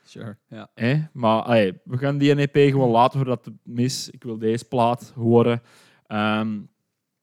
[0.04, 0.36] sure.
[0.48, 0.68] Ja.
[0.74, 1.02] Hè?
[1.12, 4.10] Maar we gaan die EP gewoon laten voordat het mis.
[4.10, 5.62] Ik wil deze plaat horen.
[6.06, 6.58] Ehm,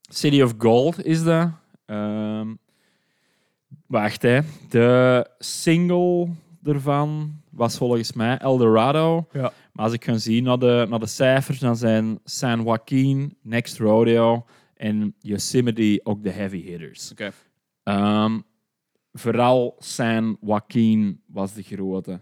[0.02, 1.50] City of Gold is dat.
[1.86, 2.54] Ehm,
[3.92, 4.40] wacht, hè.
[4.70, 6.28] De single
[6.64, 9.28] ervan was volgens mij Eldorado.
[9.32, 9.54] Ja.
[9.74, 13.78] Maar als ik ga zien naar de, naar de cijfers, dan zijn San Joaquin, Next
[13.78, 17.12] Rodeo en Yosemite ook de heavy hitters.
[17.12, 17.32] Oké.
[17.84, 18.40] Ehm,
[19.14, 22.22] vooral San Joaquin was de grote.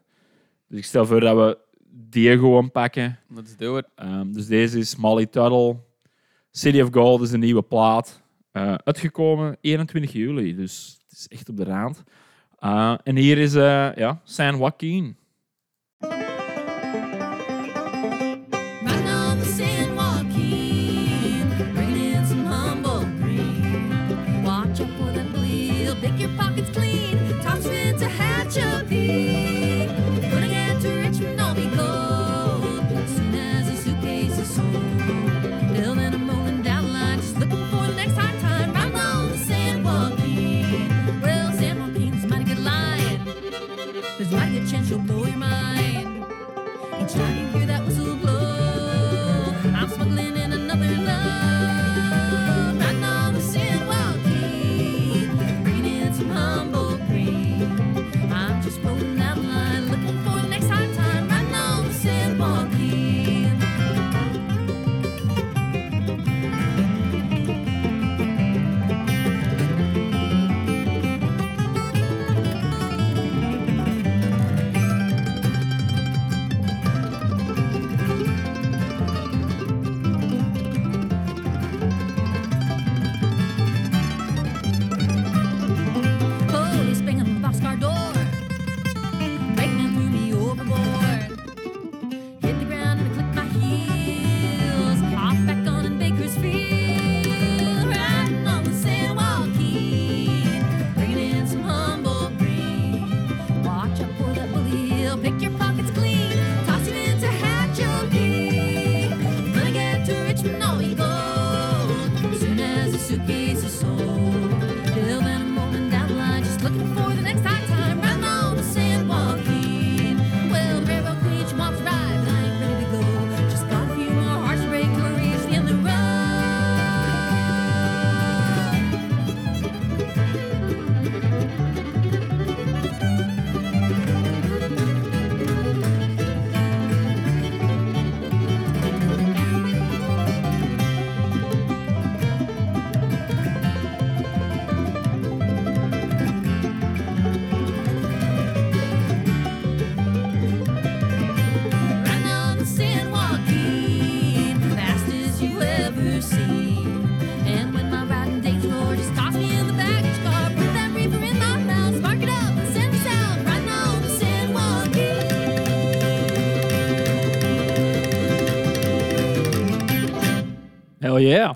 [0.67, 1.57] Dus ik stel voor dat we
[1.91, 3.19] die gewoon pakken.
[3.27, 3.85] Let's do it.
[3.95, 5.77] Ehm, dus deze is Molly Tuttle.
[6.51, 8.21] City of Gold is een nieuwe plaat.
[8.51, 12.03] Eh, uitgekomen 21 juli, dus is echt op de rand.
[12.59, 15.15] Eh, en hier is eh, ja, San Joaquin.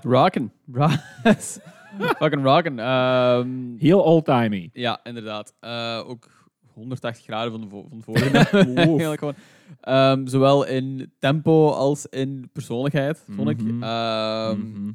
[0.04, 0.50] Rockin'.
[0.72, 1.02] Ra-
[2.18, 2.78] Fucking rockin'.
[2.78, 4.70] Ehm, Heel old-timey.
[4.72, 5.54] ja, inderdaad.
[5.60, 6.28] Eh, ook
[6.72, 8.30] 180 graden van de, vo- van de vorige.
[8.76, 9.34] Eigenlijk gewoon.
[9.80, 13.62] Ehm, zowel in tempo als in persoonlijkheid, vond ik.
[13.62, 13.82] Mhm.
[13.82, 14.90] Ehm, Mhm.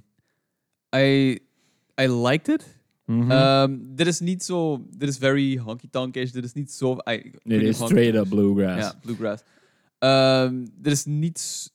[0.96, 1.32] I,
[2.02, 2.78] I liked it.
[3.06, 3.78] Mhm.
[3.96, 4.86] Dit is niet zo...
[4.98, 6.32] Dit is very honky-tonkish.
[6.32, 6.96] Dit is niet zo...
[7.44, 8.80] Dit is of honky- straight up bluegrass.
[8.80, 9.44] Ja, bluegrass.
[10.82, 11.72] Dit is niet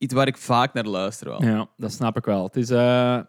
[0.00, 1.42] iets waar ik vaak naar luister wel.
[1.42, 2.44] Ja, dat snap ik wel.
[2.44, 3.20] Het is eh,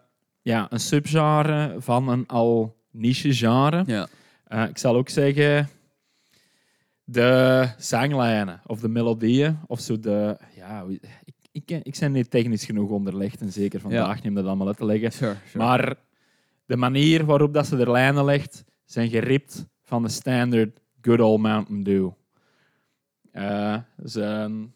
[0.41, 3.83] ja, een subgenre van een al niche genre.
[3.85, 4.07] Ja.
[4.43, 5.69] Eh, ik zal ook zeggen,
[7.03, 10.37] de zanglijnen of de melodieën of zo de...
[10.55, 10.85] Ja,
[11.25, 14.67] ik, ik, ik ben niet technisch genoeg onderlegd en zeker vandaag niet om dat allemaal
[14.67, 15.11] uit te leggen.
[15.11, 15.63] Sure, sure.
[15.63, 15.95] Maar
[16.65, 21.41] de manier waarop dat ze er lijnen legt, zijn geript van de standard Good Old
[21.41, 22.09] Mountain Dew.
[23.31, 24.73] Een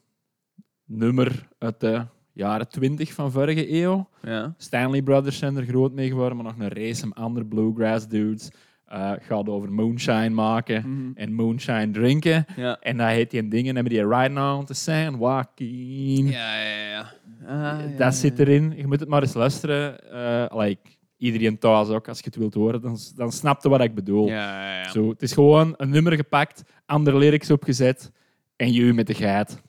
[0.86, 2.02] nummer uit de
[2.34, 4.10] jaren 20 van vorige eeuw.
[4.24, 4.54] ja.
[4.58, 8.52] Stanley Brothers zijn er groot mee geworden, maar nog een race met andere bluegrass dudes.
[8.86, 11.12] Eh gaat over moonshine maken Mhm.
[11.16, 12.46] en moonshine drinken.
[12.56, 12.80] Ja.
[12.80, 16.32] En dat heet die een dingen, hebben die Right Now on the Sand Walking.
[16.32, 17.12] Ja, ja, ja.
[17.46, 18.74] Ah, ja, dat zit erin.
[18.78, 20.12] Je moet het maar eens luisteren.
[20.12, 20.82] Eh, like,
[21.18, 24.28] iedereen thuis ook, als je het wilt horen, dan, dan snap je wat ik bedoel.
[24.28, 24.34] Ja,
[24.72, 24.90] ja, ja.
[24.92, 28.12] Zo, het is gewoon een nummer gepakt, andere lyrics opgezet
[28.56, 29.62] en je met de geit.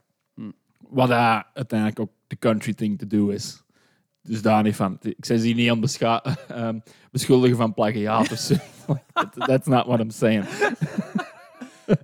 [0.91, 3.63] Wat dat uiteindelijk ook de country thing to do is.
[4.23, 4.99] Dus daar niet van.
[5.01, 6.79] Ik zei ze niet aan bescha- ehm,
[7.11, 8.55] beschuldigen van plagiaat of zo.
[9.13, 10.45] That- That's not what I'm saying.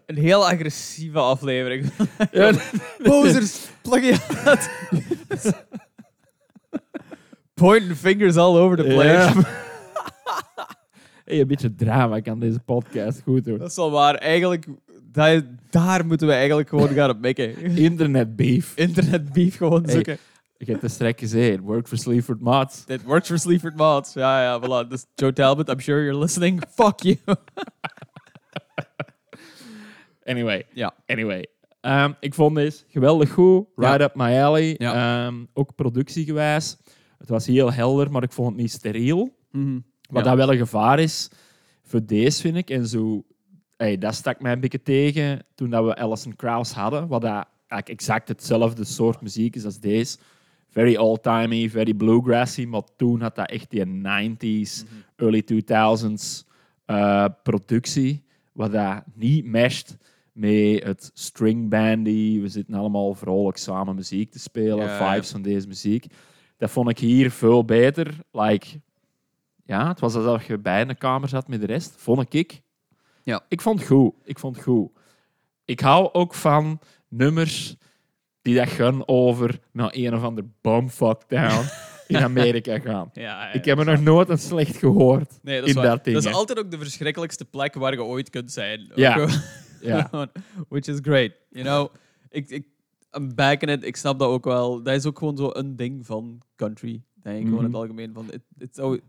[0.06, 1.90] Een heel agressieve aflevering.
[2.32, 2.52] Ja,
[3.02, 4.68] Posers, plagiaat.
[7.54, 9.46] Pointing fingers all over the place.
[11.24, 13.58] Hey, een beetje drama kan deze podcast goed doen.
[13.58, 14.14] Dat is wel waar.
[14.14, 14.66] Eigenlijk,
[15.12, 17.56] dat, daar moeten we eigenlijk gewoon gaan op mikken.
[17.88, 18.72] Internet beef.
[18.76, 19.92] Internet beef gewoon Hey.
[19.94, 20.18] zoeken.
[20.56, 21.58] Ik heb de strek gezegd.
[21.60, 22.84] Work for Sleaford Mods.
[22.86, 24.12] Dit works for Sleaford Mods.
[24.12, 24.88] Ja, ja, voilà.
[24.88, 26.62] Dus Joe Talbot, I'm sure you're listening.
[26.74, 27.18] Fuck you.
[30.24, 30.64] Anyway.
[30.72, 30.94] Ja.
[31.06, 31.46] Anyway.
[31.80, 33.66] Ehm, ik vond deze geweldig goed.
[33.76, 34.74] Right up my alley.
[34.78, 35.26] Ja.
[35.26, 36.76] Ehm, ook productiegewijs.
[37.18, 39.36] Het was heel helder, maar ik vond het niet steriel.
[39.50, 39.78] Mhm.
[40.10, 40.28] Wat Ja.
[40.30, 41.30] dat wel een gevaar is
[41.84, 42.70] voor deze, vind ik.
[42.70, 43.22] En zo,
[43.82, 47.08] hey, dat stak mij een beetje tegen toen dat we Alison Krauss hadden.
[47.08, 50.18] Wat dat eigenlijk exact hetzelfde soort muziek is als deze.
[50.68, 52.64] Very old-timey, very bluegrassy.
[52.64, 56.48] Maar toen had dat echt die 90s, early 2000s
[56.84, 58.24] eh, productie.
[58.52, 59.96] Wat dat niet mesht
[60.32, 62.40] met het string bandy.
[62.40, 64.90] We zitten allemaal vrolijk samen muziek te spelen.
[64.90, 66.06] Vibes van deze muziek.
[66.56, 68.14] Dat vond ik hier veel beter.
[68.30, 68.80] Like,
[69.64, 71.94] ja, het was alsof je bij een kamer zat met de rest.
[71.96, 72.62] Vond ik.
[73.22, 73.44] Ja.
[73.48, 74.14] Ik vond het goed.
[74.24, 74.90] Ik vond het goed.
[75.64, 77.76] Ik hou ook van nummers
[78.42, 81.64] die dat gaan over naar een of ander bumfuck town
[82.06, 83.10] in Amerika gaan.
[83.12, 85.90] Ja, ja, Ik heb er nog nooit een slecht gehoord Nee, dat is, in waar.
[85.90, 86.16] dat ding.
[86.16, 88.90] dat is altijd ook de verschrikkelijkste plek waar je ooit kunt zijn.
[88.94, 89.28] Ja.
[89.80, 90.10] Ja.
[90.68, 91.30] Which is great.
[91.50, 91.88] You know,
[92.30, 92.66] ik, ik,
[93.16, 93.84] I'm back in it.
[93.84, 94.82] Ik snap dat ook wel.
[94.82, 97.02] Dat is ook gewoon zo een ding van country.
[97.22, 97.80] Denk ik gewoon in het Mhm.
[97.80, 98.12] algemeen.
[98.14, 99.00] Van, it, it's always,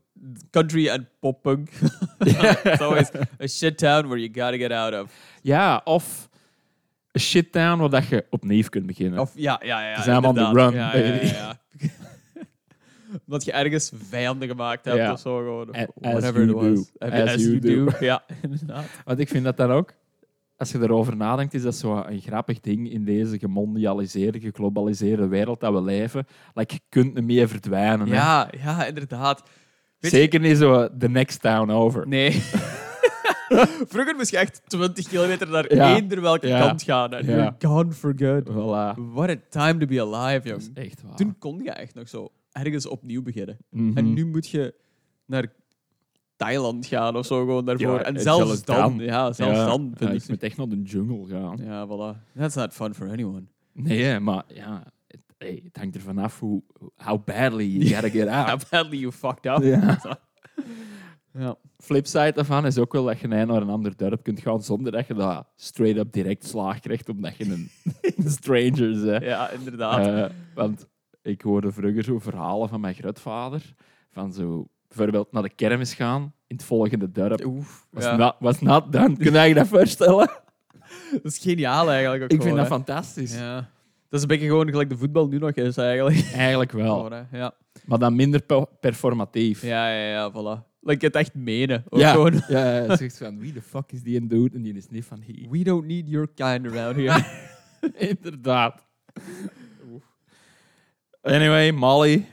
[0.51, 1.69] country en poppunk.
[2.19, 5.11] it's always a shit town where you gotta get out of.
[5.41, 6.29] ja, of
[7.11, 9.19] een shit town waar dat je opnieuw kunt beginnen.
[9.19, 9.95] Of, ja, ja, ja.
[9.95, 11.25] Ze zijn on the run, Ja, baby.
[11.25, 11.59] ja, ja.
[13.27, 15.37] Omdat je ergens vijanden gemaakt hebt of zo.
[15.37, 16.63] Gewoon, of A- whatever it was.
[16.63, 17.07] do.
[17.07, 17.85] As, As you do.
[17.85, 17.91] do.
[17.99, 18.85] Ja, inderdaad.
[19.05, 19.93] Want ik vind dat dan ook,
[20.57, 25.59] als je erover nadenkt, is dat zo een grappig ding in deze gemondialiseerde, geglobaliseerde wereld
[25.59, 26.25] dat we leven.
[26.53, 28.07] Like, je kunt niet meer verdwijnen.
[28.07, 28.13] hè.
[28.15, 29.43] Ja, ja, inderdaad.
[30.11, 32.07] Zeker niet zo the next town over.
[32.07, 32.31] Nee.
[33.91, 35.95] Vroeger moest je echt 20 kilometer naar Ja.
[35.95, 36.59] eender welke Ja.
[36.67, 37.13] kant gaan.
[37.13, 38.49] En you're gone for good.
[38.49, 38.99] Voilà.
[39.13, 40.61] What a time to be alive, jong.
[40.73, 41.15] echt waar.
[41.15, 43.57] Toen kon je echt nog zo ergens opnieuw beginnen.
[43.69, 43.97] Mhm.
[43.97, 44.73] En nu moet je
[45.25, 45.45] naar
[46.35, 47.93] Thailand gaan of zo gewoon daarvoor.
[47.99, 49.05] Ja, en en zelfs, zelfs dan, dan.
[49.05, 50.29] ja, zelfs Ja, dan vind ik...
[50.29, 51.57] moet echt naar de jungle gaan.
[51.63, 52.37] Ja, voilà.
[52.37, 53.43] That's not fun for anyone.
[53.73, 54.83] Nee, maar ja,
[55.43, 56.63] hey, het hangt er vanaf hoe,
[56.95, 58.69] how badly you gotta get How out.
[58.69, 59.63] badly you fucked up.
[59.63, 59.99] Ja.
[61.39, 61.55] Ja.
[61.77, 65.07] Flipside daarvan is ook wel dat je naar een ander dorp kunt gaan zonder dat
[65.07, 67.69] je dat straight up direct slaag krijgt omdat je een,
[68.17, 69.23] een stranger bent.
[69.23, 70.07] ja, inderdaad.
[70.07, 70.87] Eh, want
[71.21, 73.73] ik hoorde vroeger zo verhalen van mijn grootvader.
[74.11, 77.45] Van zo bijvoorbeeld naar de kermis gaan in het volgende dorp.
[77.45, 77.87] Oef.
[77.91, 78.15] Was, ja.
[78.15, 79.17] not, was done.
[79.17, 80.29] Kun je je dat voorstellen?
[81.11, 82.71] Dat is geniaal eigenlijk ook ik vind dat hè.
[82.71, 83.35] fantastisch.
[83.35, 83.69] Ja.
[84.13, 86.31] Dat is een beetje gewoon gelijk de voetbal nu nog is eigenlijk.
[86.33, 87.13] Eigenlijk wel.
[87.31, 87.53] Ja.
[87.85, 89.61] Maar dan minder pe- performatief.
[89.61, 90.63] Ja, ja, ja, voilà.
[90.81, 91.83] Like het echt menen.
[91.89, 92.11] Ook ja.
[92.11, 92.41] gewoon.
[92.47, 94.55] ja, ja, zegt van wie de fuck is die een dude?
[94.55, 95.49] En die is niet van hier.
[95.49, 97.23] We don't need your kind around here.
[98.09, 98.85] Inderdaad.
[101.21, 102.27] Anyway, Molly.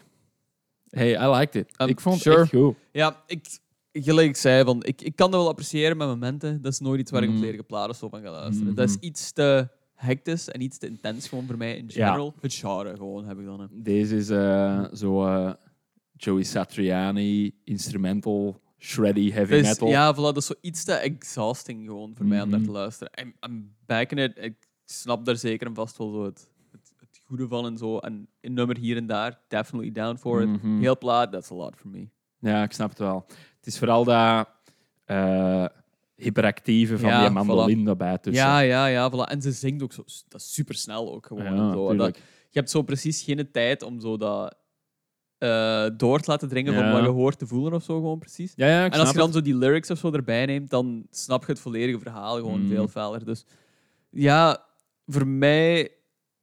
[0.90, 1.80] Hey, I liked it.
[1.80, 2.74] Um, ik vond het echt goed.
[2.92, 3.58] Ja, ik,
[3.92, 6.62] gelijk ik zei, van, ik, ik kan dat wel appreciëren met momenten.
[6.62, 7.42] Dat is nooit iets waar ik op Mhm.
[7.42, 8.66] volledige platen of zo van ga luisteren.
[8.66, 8.74] Mhm.
[8.76, 9.68] Dat is iets te
[10.01, 12.07] hectisch en iets te intens gewoon voor mij in Ja.
[12.07, 12.34] general.
[12.40, 13.61] Het genre gewoon heb ik dan.
[13.61, 13.66] hè.
[13.70, 15.53] Deze is eh, zo eh,
[16.16, 19.88] Joey Satriani, instrumental, shreddy, heavy Dus, metal.
[19.88, 22.68] ja, voilà, dat is zo iets te exhausting gewoon voor mij om daar Mhm.
[22.68, 23.12] te luisteren.
[23.22, 24.38] I'm, I'm back in it.
[24.38, 27.98] Ik snap daar zeker en vast wel zo het, het, het goede van en zo.
[27.98, 30.48] En een nummer hier en daar, definitely down for it.
[30.48, 30.78] Mhm.
[30.78, 32.09] Heel plaat, that's a lot for me.
[32.38, 33.24] Ja, ik snap het wel.
[33.57, 34.48] Het is vooral dat
[35.05, 35.64] eh,
[36.22, 38.44] hyperactieve van Ja, die mandoline daarbij tussen.
[38.44, 39.30] Ja, ja, ja, voilà.
[39.30, 41.44] En ze zingt ook zo, dat is super snel ook gewoon.
[41.54, 41.94] Ja, zo.
[41.96, 42.16] Dat,
[42.48, 44.54] je hebt zo precies geen tijd om zo dat
[45.38, 48.52] eh, door te laten dringen van wat je hoort te voelen of zo, gewoon precies.
[48.56, 51.44] ja, ja, En als je dan zo die lyrics of zo erbij neemt, dan snap
[51.44, 52.68] je het volledige verhaal gewoon Mm.
[52.68, 53.24] veel feller.
[53.24, 53.44] Dus
[54.10, 54.64] ja,
[55.06, 55.90] voor mij,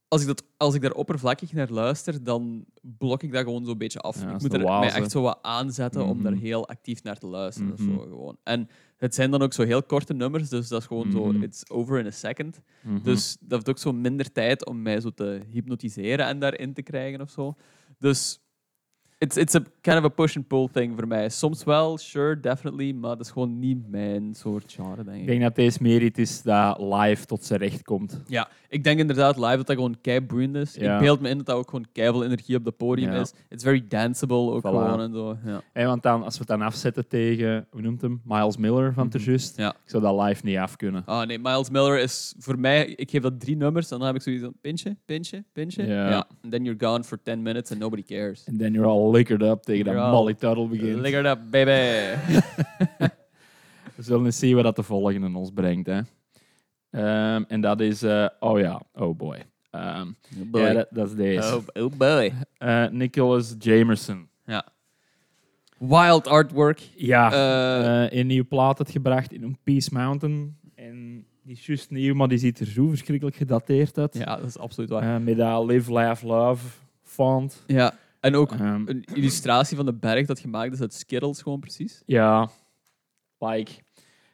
[0.07, 3.77] als ik, dat, als ik daar oppervlakkig naar luister, dan blok ik dat gewoon zo'n
[3.77, 4.21] beetje af.
[4.21, 6.41] Ja, ik moet er mij waas, echt zo wat aanzetten om daar Mhm.
[6.41, 7.73] heel actief naar te luisteren.
[7.73, 7.89] Mhm.
[7.89, 8.37] of zo, gewoon.
[8.43, 11.43] En het zijn dan ook zo heel korte nummers, dus dat is gewoon zo, Mhm.
[11.43, 12.59] it's over in a second.
[12.81, 13.03] Mhm.
[13.03, 16.81] Dus dat heeft ook zo minder tijd om mij zo te hypnotiseren en daarin te
[16.81, 17.55] krijgen of zo.
[17.99, 18.39] Dus
[19.17, 21.29] it's, it's a kind of a push and pull thing voor mij.
[21.29, 25.27] Soms wel, sure, definitely, maar dat is gewoon niet mijn soort genre, denk Ik ik.
[25.27, 28.21] denk dat deze meer iets is dat live tot zijn recht komt.
[28.27, 30.75] Ja, ik denk inderdaad live dat dat gewoon kei boeiend is.
[30.75, 30.93] Ja.
[30.93, 33.19] Ik beeld me in dat dat ook gewoon kei veel energie op het podium Ja.
[33.19, 33.33] is.
[33.49, 34.61] It's very danceable ook Voilà.
[34.61, 35.37] gewoon en zo.
[35.45, 35.61] Ja.
[35.73, 38.21] Hey, want dan, als we het dan afzetten tegen, hoe noemt hem?
[38.25, 39.57] Miles Miller van te Just.
[39.57, 39.69] Ja.
[39.69, 41.03] Ik zou dat live niet af kunnen.
[41.05, 44.15] Ah nee, Miles Miller is voor mij, ik geef dat drie nummers en dan heb
[44.15, 45.85] ik zoiets van pintje, pintje, pintje.
[45.85, 46.27] Ja.
[46.43, 48.43] And then you're gone for 10 minutes and nobody cares.
[48.43, 51.05] En then you're all liquored up tegen dat Molly Tuttle begint.
[51.05, 51.71] It up, baby.
[53.95, 55.87] We zullen eens zien wat dat de volgende ons brengt.
[55.87, 55.99] Hè.
[56.91, 59.43] Ehm, en dat is, eh, oh ja, oh boy.
[59.71, 60.07] Ehm,
[60.51, 61.55] ja, dat, dat is deze.
[61.55, 62.33] Oh, oh boy.
[62.57, 64.27] Eh, Nicholas Jamerson.
[65.79, 66.79] Wild artwork.
[66.95, 70.57] Ja, Eh, eh, een nieuwe plaat had gebracht in een Peace Mountain.
[70.75, 74.17] En die is juist nieuw, maar die ziet er zo verschrikkelijk gedateerd uit.
[74.17, 75.21] ja, dat is absoluut waar.
[75.21, 76.67] Met dat Live, Laugh, Love
[77.03, 77.63] font.
[77.67, 77.93] Ja.
[78.27, 82.01] En ook Ehm, een illustratie van de berg dat gemaakt is uit Skittles, gewoon precies.
[82.05, 82.49] Ja,
[83.39, 83.71] like.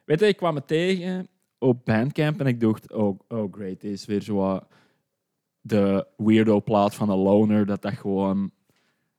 [0.04, 1.28] Weet je, ik kwam het tegen
[1.58, 4.60] op Bandcamp en ik dacht, oh, oh great, dit is weer zo
[5.60, 8.50] de weirdo plaat van een loner, dat dat gewoon...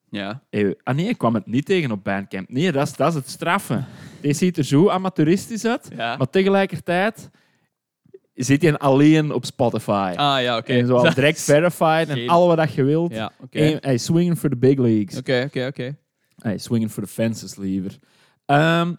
[0.09, 0.43] Ja.
[0.49, 2.49] Eh, ah nee, ik kwam het niet tegen op Bandcamp.
[2.49, 3.85] Nee, dat is, dat is het straffen.
[4.21, 6.17] Deze ziet er zo amateuristisch uit, Ja.
[6.17, 7.29] maar tegelijkertijd
[8.35, 10.13] zit hij alleen op Spotify.
[10.15, 10.73] Ah ja, oké.
[10.73, 13.13] En zo al direct verified en al wat dat je wilt.
[13.13, 13.77] Ja, oké.
[13.81, 15.17] Hij swinging for the big leagues.
[15.17, 15.97] Oké, oké, oké.
[16.35, 17.97] Hey, swinging for the fences liever.
[18.45, 18.93] Ehm,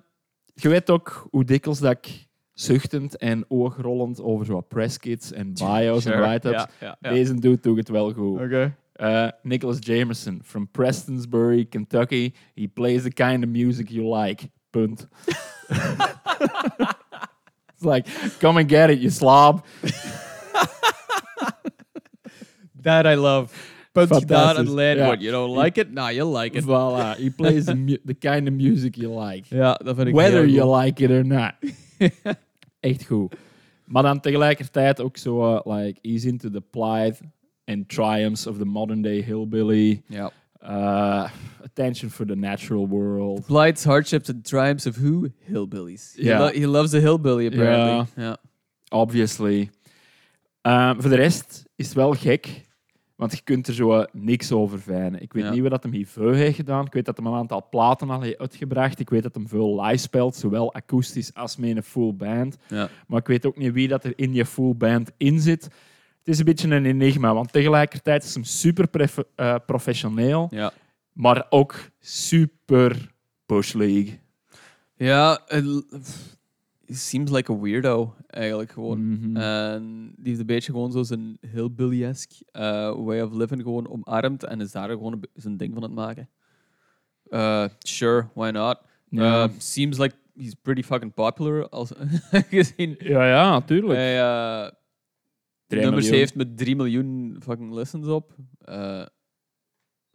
[0.54, 6.04] je weet ook hoe dikwijls dat ik zuchtend en oogrollend over zo presskits en bios
[6.04, 6.64] en write-ups.
[7.00, 8.40] Deze dude doet het wel goed.
[8.40, 8.76] Oké.
[9.00, 12.32] Uh, Nicholas Jamerson from Prestonsbury, Kentucky.
[12.54, 14.48] He plays the kind of music you like.
[14.70, 15.08] Punt.
[17.86, 18.10] Like,
[18.40, 19.64] come and get it, you slob.
[22.82, 23.52] That I love.
[23.92, 24.68] But Fantastisch.
[24.68, 25.04] Ja.
[25.04, 25.22] wordt.
[25.22, 25.92] You don't like it?
[25.92, 26.64] Nou, you like it.
[26.64, 29.54] Voilà, he plays the, the kind of music you like.
[29.54, 31.54] Ja, dat vind ik Whether you like it or not.
[32.80, 33.34] Echt goed.
[33.84, 37.20] Maar dan tegelijkertijd ook zo, uh, like, he's into the plight
[37.64, 40.02] and triumphs of the modern day hillbilly.
[40.06, 40.30] Ja.
[40.62, 41.28] Uh,
[41.64, 43.46] attention for the natural world.
[43.46, 45.28] Blights, hardships and triumphs of who?
[45.38, 46.12] Hillbillies.
[46.16, 46.38] He, Ja.
[46.38, 48.22] lo- he loves a hillbilly, apparently.
[48.24, 48.36] Ja.
[48.88, 49.70] Obviously.
[50.62, 52.64] Um, voor de rest is het wel gek,
[53.16, 55.22] want je kunt er zo niks over vijnen.
[55.22, 55.50] Ik weet Ja.
[55.50, 56.86] niet wat dat hem hier veel heeft gedaan.
[56.86, 59.00] Ik weet dat hij een aantal platen al heeft uitgebracht.
[59.00, 62.56] Ik weet dat hij veel live speelt, zowel akoestisch als met een full band.
[62.68, 62.88] Ja.
[63.06, 65.68] Maar ik weet ook niet wie dat er in je full band in zit.
[66.26, 68.88] Het is een beetje een enigma, want tegelijkertijd is hem super
[69.34, 70.72] eh, professioneel, Ja.
[71.12, 73.14] maar ook super
[73.46, 74.18] Bush League.
[74.96, 75.64] Ja, het
[76.86, 79.08] seems like a weirdo, eigenlijk gewoon.
[79.08, 79.36] Mhm.
[79.36, 84.44] En die heeft een beetje gewoon zo zijn hillbilly-esque eh, way of living gewoon omarmd
[84.44, 86.28] en is daar gewoon zijn ding van het maken.
[87.28, 88.78] Uh, sure, why not?
[89.58, 91.92] Seems like he's pretty fucking popular, als
[92.30, 93.94] gezien ja, ja, natuurlijk.
[93.98, 94.70] hij eh,
[95.68, 96.14] nummers miljoen.
[96.18, 98.34] heeft met 3 miljoen fucking listens op.
[98.68, 99.02] Uh,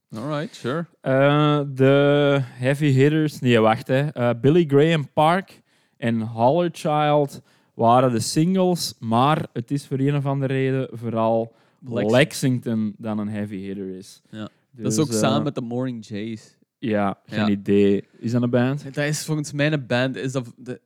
[0.09, 0.85] alright, sure.
[1.01, 4.07] Eh, de heavy hitters, nee, wacht hè.
[4.07, 5.61] Eh, Billy Graham Park
[5.97, 7.41] en Hollerchild
[7.73, 11.53] waren de singles, maar het is voor een of andere reden vooral
[11.85, 14.21] Lex- Lexington dan een heavy hitter is.
[14.29, 14.49] Ja.
[14.71, 16.57] Dus, dat is ook eh, samen met de Morning Jays.
[16.79, 17.49] Ja, geen Ja.
[17.49, 18.07] idee.
[18.19, 18.83] Is dat een band?
[18.93, 20.81] Dat is volgens mij een band, is dat, de,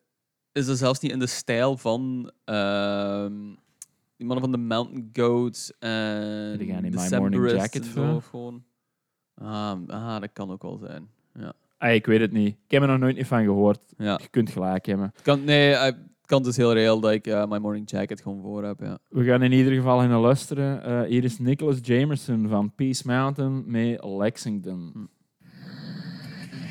[0.52, 3.34] is dat zelfs niet in de stijl van ehm,
[4.26, 8.04] die mannen van de Mountain Goats en Die gaan in My Morning Jacket voor.
[8.06, 8.64] zo, gewoon.
[9.36, 11.10] Ah, ah, dat kan ook wel zijn.
[11.40, 11.54] Ja.
[11.78, 12.48] Ah, ik weet het niet.
[12.66, 13.94] Ik heb er nog nooit niet van gehoord.
[13.98, 14.20] ja.
[14.22, 15.14] Je kunt gelijk hebben.
[15.22, 15.96] Kan, nee, eh, het
[16.26, 18.80] kan dus heel reëel dat ik eh, My Morning Jacket gewoon voor heb.
[18.80, 18.98] Ja.
[19.10, 20.84] We gaan in ieder geval in luisteren.
[20.84, 25.10] Eh, hier is Nicholas Jamerson van Peace Mountain met Lexington.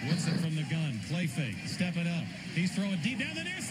[0.06, 1.00] Woodson from the gun.
[1.08, 1.68] Play fake.
[1.68, 2.24] Step it up.
[2.54, 3.62] He's throwing deep down the near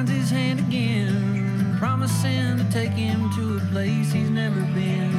[0.00, 5.12] finds his hand again, promising to take him to a place he's never been.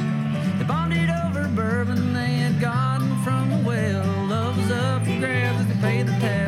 [0.58, 4.04] They bonded over bourbon they had gotten from the well.
[4.26, 6.41] Love was up for grabs if they paid the tabs,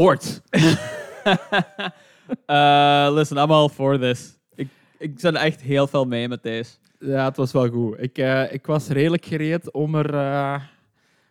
[0.00, 0.40] sports.
[2.46, 4.38] Uh, listen, I'm all for this.
[4.54, 6.70] Ik, ik zit echt heel veel mee met deze.
[6.98, 7.96] Ja, het was wel goed.
[8.00, 10.62] Ik, eh, ik was redelijk gereed om er eh,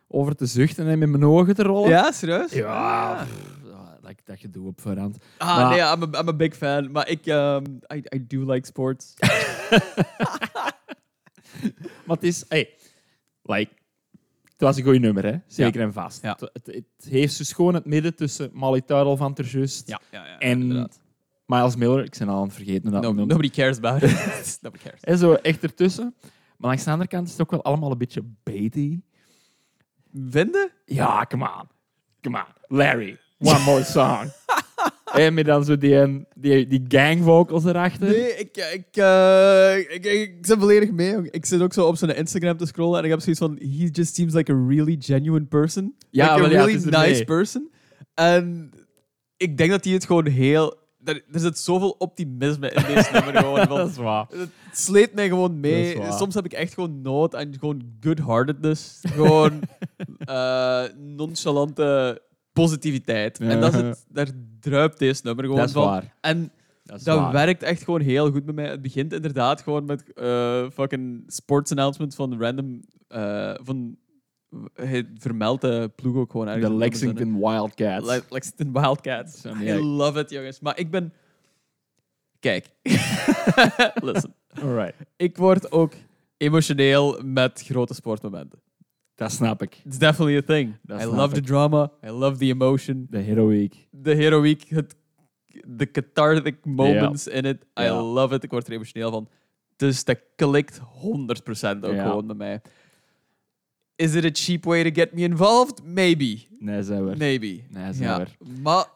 [0.08, 1.88] over te zuchten en met mijn ogen te rollen.
[1.90, 2.52] Ja, serieus?
[2.52, 2.66] Ja,
[3.12, 3.20] Ah.
[3.22, 5.16] pff, ja, dat, dat je doet op voorhand.
[5.38, 6.90] Ah, Maar- nee, I'm a, I'm a big fan.
[6.92, 7.62] Maar ik, um,
[7.94, 9.14] I, I do like sports.
[12.06, 12.74] Maar het is, hey,
[13.42, 13.72] like,
[14.60, 15.36] het was een goed nummer, hè?
[15.46, 16.22] zeker en vast.
[16.22, 16.36] Ja.
[16.52, 20.00] Het, het, heeft dus gewoon het midden tussen Molly Turtle van Terjust ja,
[20.38, 21.00] en inderdaad.
[21.46, 22.04] Miles Miller.
[22.04, 24.10] Ik ben al aan het vergeten dat No, nobody cares about it.
[24.62, 25.00] nobody cares.
[25.00, 26.14] En zo echt ertussen.
[26.56, 29.00] Maar langs de andere kant is het ook wel allemaal een beetje baity.
[30.28, 30.70] Vinden?
[30.84, 31.68] Ja, come on.
[32.20, 32.76] Come on.
[32.76, 34.30] Larry, one more song.
[35.12, 38.08] en met dan zo die, die, die gang vocals erachter.
[38.08, 41.30] Nee, ik, ik, eh, ik, ik, ik zit volledig mee.
[41.30, 43.56] Ik zit ook zo op zijn Instagram te scrollen en ik heb zoiets van...
[43.58, 45.94] He just seems like a really genuine person.
[46.10, 47.70] Ja, like a ja, really nice person.
[48.14, 48.70] En
[49.36, 50.78] ik denk dat hij het gewoon heel...
[51.04, 53.68] Er, er zit zoveel optimisme in deze nummer gewoon.
[53.68, 54.26] Dat is waar.
[54.30, 55.96] het sleept mij gewoon mee.
[56.10, 59.00] Soms heb ik echt gewoon nood aan gewoon good-heartedness.
[59.02, 59.60] Gewoon
[60.18, 63.38] eh, nonchalante positiviteit.
[63.40, 64.28] En dat is het, daar
[64.60, 65.84] druipt deze nummer gewoon Dat is van.
[65.84, 66.16] waar.
[66.20, 66.52] En
[66.84, 67.32] Dat, is dat waar.
[67.32, 68.68] werkt echt gewoon heel goed bij mij.
[68.68, 72.80] Het begint inderdaad gewoon met eh fucking sports announcement van random...
[73.08, 73.96] eh van
[74.74, 76.66] het vermeldt de ploeg ook gewoon ergens.
[76.66, 76.74] De.
[76.74, 78.06] Lexington Wildcats.
[78.06, 79.44] Le- Lexington Wildcats.
[79.44, 80.60] I love it, jongens.
[80.60, 81.12] Maar ik ben...
[82.40, 82.66] Kijk.
[84.02, 84.34] Listen.
[84.62, 84.94] Alright.
[85.16, 85.92] Ik word ook
[86.36, 88.58] emotioneel met grote sportmomenten.
[89.20, 89.80] Dat snap ik.
[89.84, 90.76] It's definitely a thing.
[90.82, 91.90] Dat I snap love the drama.
[92.04, 93.06] I love the emotion.
[93.10, 93.86] De heroïek.
[93.90, 94.64] De heroïek.
[94.68, 94.96] Het,
[95.66, 97.64] de cathartic moments in it.
[97.80, 98.44] I love it.
[98.44, 99.28] Ik word er emotioneel van.
[99.76, 100.82] Dus dat klikt 100%
[101.80, 102.60] ook gewoon bij mij.
[103.96, 105.84] Is it a cheap way to get me involved?
[105.84, 106.38] Maybe.
[106.58, 107.16] Nee, zeker.
[107.16, 107.62] Maybe.
[107.68, 107.92] Nee, ja.
[107.92, 108.36] zeker.
[108.62, 108.86] Maar,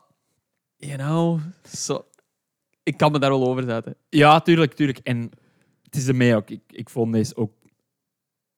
[0.77, 2.05] you know, zo,
[2.83, 3.97] ik kan me daar wel over zetten.
[4.09, 4.99] Ja, tuurlijk, tuurlijk.
[4.99, 5.31] En
[5.83, 6.51] het is ermee ook.
[6.51, 7.53] Ik, ik vond deze ook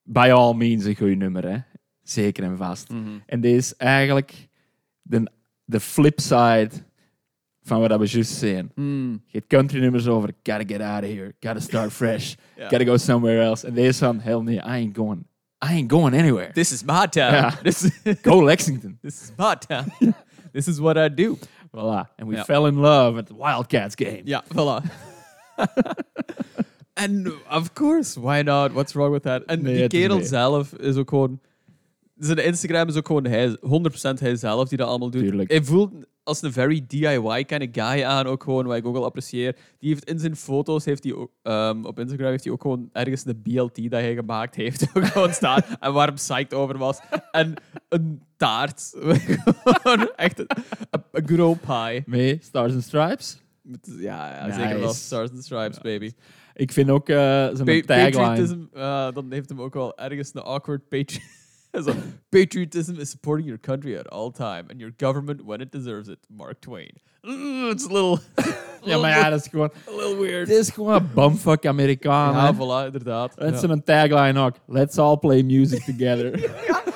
[0.07, 1.49] by all means een goed nummer.
[1.49, 1.59] Hè?
[2.03, 2.89] Zeker en vast.
[3.27, 4.49] En deze is eigenlijk
[5.03, 5.31] de,
[5.65, 6.71] de flip side
[7.63, 8.71] van wat we juist zijn.
[9.27, 12.97] Je hebt country nummers over, gotta get out of here, gotta start fresh, gotta go
[12.97, 13.67] somewhere else.
[13.67, 15.27] En deze van, hell nee, I ain't going,
[15.65, 16.53] I ain't going anywhere.
[16.53, 17.53] This is my town.
[17.63, 17.91] This,
[18.23, 18.99] Go Lexington.
[19.03, 20.15] this is my town.
[20.53, 21.39] this is what I do.
[21.71, 22.09] Voilà.
[22.17, 24.23] And we fell in love at the Wildcats game.
[24.25, 24.83] Ja, voilà.
[26.97, 28.73] En of course, why not?
[28.73, 29.43] What's wrong with that?
[29.45, 31.41] En Nee, die kerel zelf is ook gewoon...
[32.19, 33.59] Zijn Instagram is ook gewoon hij, 100%
[34.19, 35.23] hij zelf die dat allemaal doet.
[35.23, 35.51] Tuurlijk.
[35.51, 35.93] Hij voelt
[36.23, 39.57] als een very DIY kind of guy aan, ook gewoon, wat ik ook wel apprecieer.
[39.79, 43.23] Die heeft in zijn foto's, heeft hij ehm, op Instagram heeft hij ook gewoon ergens
[43.23, 45.63] de BLT dat hij gemaakt heeft, ook gewoon staan.
[45.81, 46.99] en waar hem psyched over was.
[47.31, 47.55] En
[47.89, 48.95] een taart.
[50.17, 50.47] Echt een,
[50.91, 52.03] een, een good old pie.
[52.07, 53.41] Mee, Stars and Stripes.
[53.99, 54.61] Ja, ja Nice.
[54.61, 54.93] zeker wel.
[54.93, 56.13] Stars and Stripes, baby.
[56.59, 58.11] Ik vind ook eh zijn Pa- tagline.
[58.11, 61.21] patriotism, eh, dan heeft hem ook wel ergens een awkward patri
[61.85, 61.93] Zo,
[62.29, 66.19] patriotism is supporting your country at all time and your government when it deserves it.
[66.29, 66.91] Mark Twain.
[67.23, 68.19] Mm, it's a little,
[68.85, 69.71] Ja, maar ja, dat is gewoon...
[69.89, 70.49] a little weird.
[70.49, 72.35] Het is gewoon bumfuck Amerikaan.
[72.35, 73.39] Ja, voilà, inderdaad.
[73.41, 73.69] Is Ja.
[73.69, 74.55] een tagline ook.
[74.67, 76.31] Let's all play music together.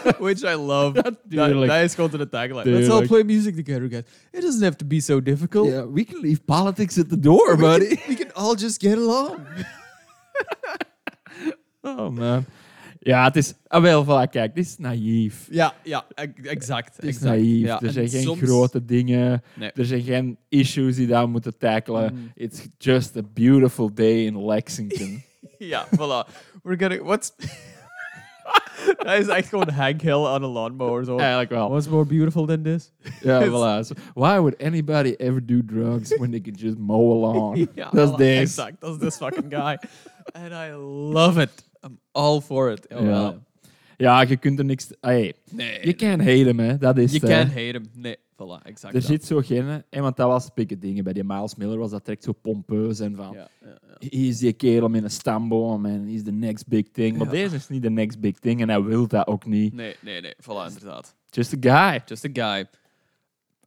[0.18, 1.02] Which I love.
[1.02, 1.70] dat, tuurlijk.
[1.70, 2.64] dat is gewoon de tagline.
[2.70, 4.02] Let's all play music together, guys.
[4.32, 5.66] It doesn't have to be so difficult.
[5.68, 7.86] yeah, we can leave politics at the door, We buddy.
[7.96, 9.36] can, we can all just get along.
[11.82, 12.44] Oh man.
[12.98, 13.54] Ja, het is...
[13.66, 15.46] Ah, wel, voilà, kijk, dit is naïef.
[15.50, 16.96] ja, ja, ex- exact.
[16.96, 17.24] Het is exact.
[17.36, 17.66] naïef.
[17.66, 19.42] Ja, er zijn geen soms- grote dingen.
[19.54, 19.70] Nee.
[19.74, 22.14] Er zijn geen issues die daar moeten tackelen.
[22.14, 22.30] Mm.
[22.34, 25.22] It's just a beautiful day in Lexington.
[25.58, 26.28] Ja, voilà.
[26.62, 27.02] We're gonna...
[27.04, 27.32] What's...
[28.96, 31.04] dat is echt gewoon Hank Hill aan een lawnmower.
[31.04, 31.16] Zo.
[31.16, 31.68] Eigenlijk wel.
[31.70, 32.92] What's more beautiful than this?
[33.22, 33.84] Ja, voilà.
[33.86, 37.68] So, why would anybody ever do drugs when they can just mow along?
[37.74, 38.40] ja, dat is voilà, deze.
[38.40, 39.78] Exact, dat this fucking guy.
[40.32, 40.72] And I
[41.12, 41.50] love it.
[41.84, 42.86] I'm all for it.
[42.94, 43.06] Oh, Ja.
[43.06, 43.38] well.
[43.96, 44.92] Ja, je kunt er niks...
[45.00, 45.78] Hey, Nee.
[45.86, 46.78] je can't hate him, hè.
[46.78, 47.84] Dat is Je het, can't hate him.
[47.94, 48.94] Nee, voilà, exact.
[48.94, 49.82] Er zit zo geen...
[49.90, 51.04] hè, want dat was pikke dingen.
[51.04, 53.32] Bij die Miles Miller was dat direct zo pompeus en van...
[53.32, 54.08] Ja, ja, ja.
[54.08, 57.16] Is die kerel met een stamboom en he's the next big thing.
[57.16, 59.74] Maar deze is niet de next big thing en hij wil dat ook niet.
[59.74, 60.34] Nee, nee, nee.
[60.42, 61.14] Voilà, inderdaad.
[61.30, 62.02] Just a guy.
[62.06, 62.66] Just a guy.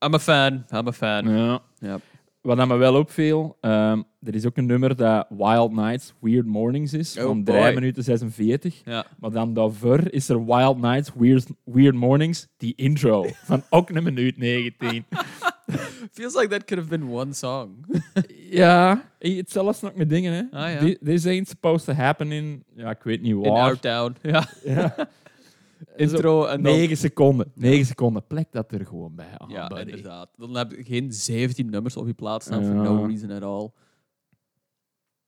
[0.05, 0.65] I'm a fan.
[0.71, 1.29] I'm a fan.
[1.29, 1.61] Ja.
[1.79, 1.99] Ja.
[2.43, 6.45] Wat aan me wel opviel, ehm, er is ook een nummer dat Wild Nights, Weird
[6.45, 7.61] Mornings is, Oh van boy.
[7.61, 8.81] 3 minuten 46.
[8.85, 9.05] Ja.
[9.19, 14.03] Maar dan daarvoor is er Wild Nights, Weird, Weird Mornings, die intro, van ook een
[14.03, 15.05] minuut 19.
[16.11, 17.69] Feels like that could have been one song.
[18.61, 20.57] ja, het zelfs nog met dingen, hè.
[20.59, 20.79] Ah, ja.
[20.79, 23.51] Thi- This ain't supposed to happen in, ja, ik weet niet In waar.
[23.63, 24.15] Our Town.
[24.21, 24.47] Ja.
[24.63, 24.95] Ja.
[25.95, 26.73] Intro en dan...
[26.73, 27.51] 9 seconden.
[27.55, 28.27] 9 seconden.
[28.27, 29.35] Plek dat er gewoon bij.
[29.37, 29.89] Oh, Ja, buddy.
[29.89, 30.29] inderdaad.
[30.37, 33.69] Dan heb je geen 17 nummers op je plaats staan for no reason at all.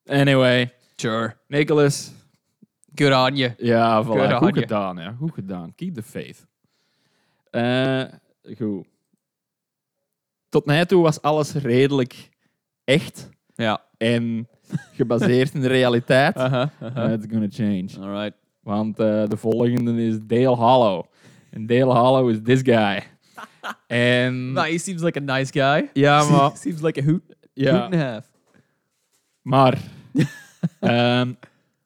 [0.06, 1.36] Anyway, Sure.
[1.48, 2.12] Nicholas.
[2.96, 3.54] Good on you.
[3.58, 4.08] Ja, voilà.
[4.08, 5.16] Good on Goed gedaan, ja.
[5.20, 5.76] Goed gedaan.
[5.76, 6.46] Keep the faith.
[7.50, 8.04] Eh,
[8.58, 8.88] goed.
[10.50, 12.30] Tot nu toe was alles redelijk
[12.84, 13.84] echt Ja.
[13.98, 14.48] en
[14.94, 16.36] gebaseerd in de realiteit.
[16.36, 17.08] Aha, aha.
[17.08, 17.90] That's gonna change.
[18.00, 18.38] Alright.
[18.66, 21.04] Want eh, de volgende is Dale Hollow.
[21.52, 23.04] En Dale Hollow is this guy.
[23.88, 25.90] en Nou, he seems like a nice guy.
[25.94, 28.30] ja, maar, seems like a hoot, hoot ja, and a half.
[29.42, 29.78] maar
[30.80, 31.34] ehm,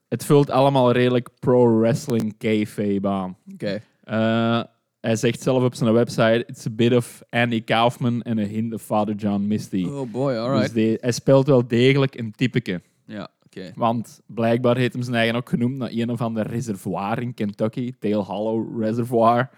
[0.08, 3.38] het vult allemaal redelijk pro-wrestling kayfabe aan.
[3.54, 3.82] Oké.
[4.04, 4.64] Eh,
[5.02, 8.74] hij zegt zelf op zijn website: It's a bit of Andy Kaufman en a hint
[8.74, 9.86] of Father John Misty.
[9.90, 10.74] Oh boy, Dus alright.
[10.74, 12.82] die- hij speelt wel degelijk een typeke.
[13.06, 13.28] Ja,
[13.76, 17.93] Want blijkbaar heeft hem zijn eigen ook genoemd naar een of ander reservoir in Kentucky.
[18.00, 19.50] Dale Hollow Reservoir.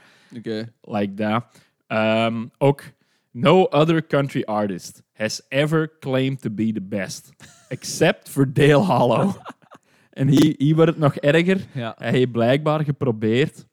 [0.82, 1.44] Like that.
[1.88, 2.84] Um, ook,
[3.32, 7.30] no other country artist has ever claimed to be the best.
[7.68, 9.36] Except for Dale Hollow.
[10.10, 11.68] en hier, hier wordt het nog erger.
[11.74, 11.96] Ja.
[11.98, 13.66] Hij heeft blijkbaar geprobeerd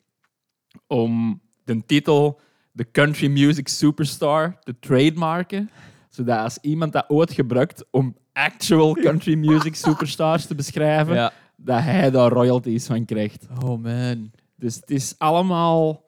[0.87, 2.41] om de titel
[2.75, 5.71] The Country Music Superstar te trademarken.
[6.09, 11.33] Zodat als iemand dat ooit gebruikt om actual country music superstars te beschrijven, Ja.
[11.57, 13.47] dat hij daar royalties van krijgt.
[13.65, 14.31] Oh man.
[14.57, 16.05] Dus het is allemaal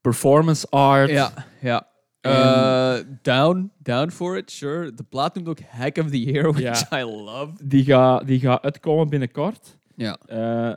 [0.00, 1.10] performance art.
[1.10, 1.86] Ja, ja.
[2.26, 4.94] Uh, down, down for it, sure.
[4.94, 7.52] De plaat noemt ook Hack of the Year, which I love.
[7.64, 9.76] Die gaat die gaat uitkomen binnenkort.
[9.96, 10.16] Ja.
[10.26, 10.74] Eh,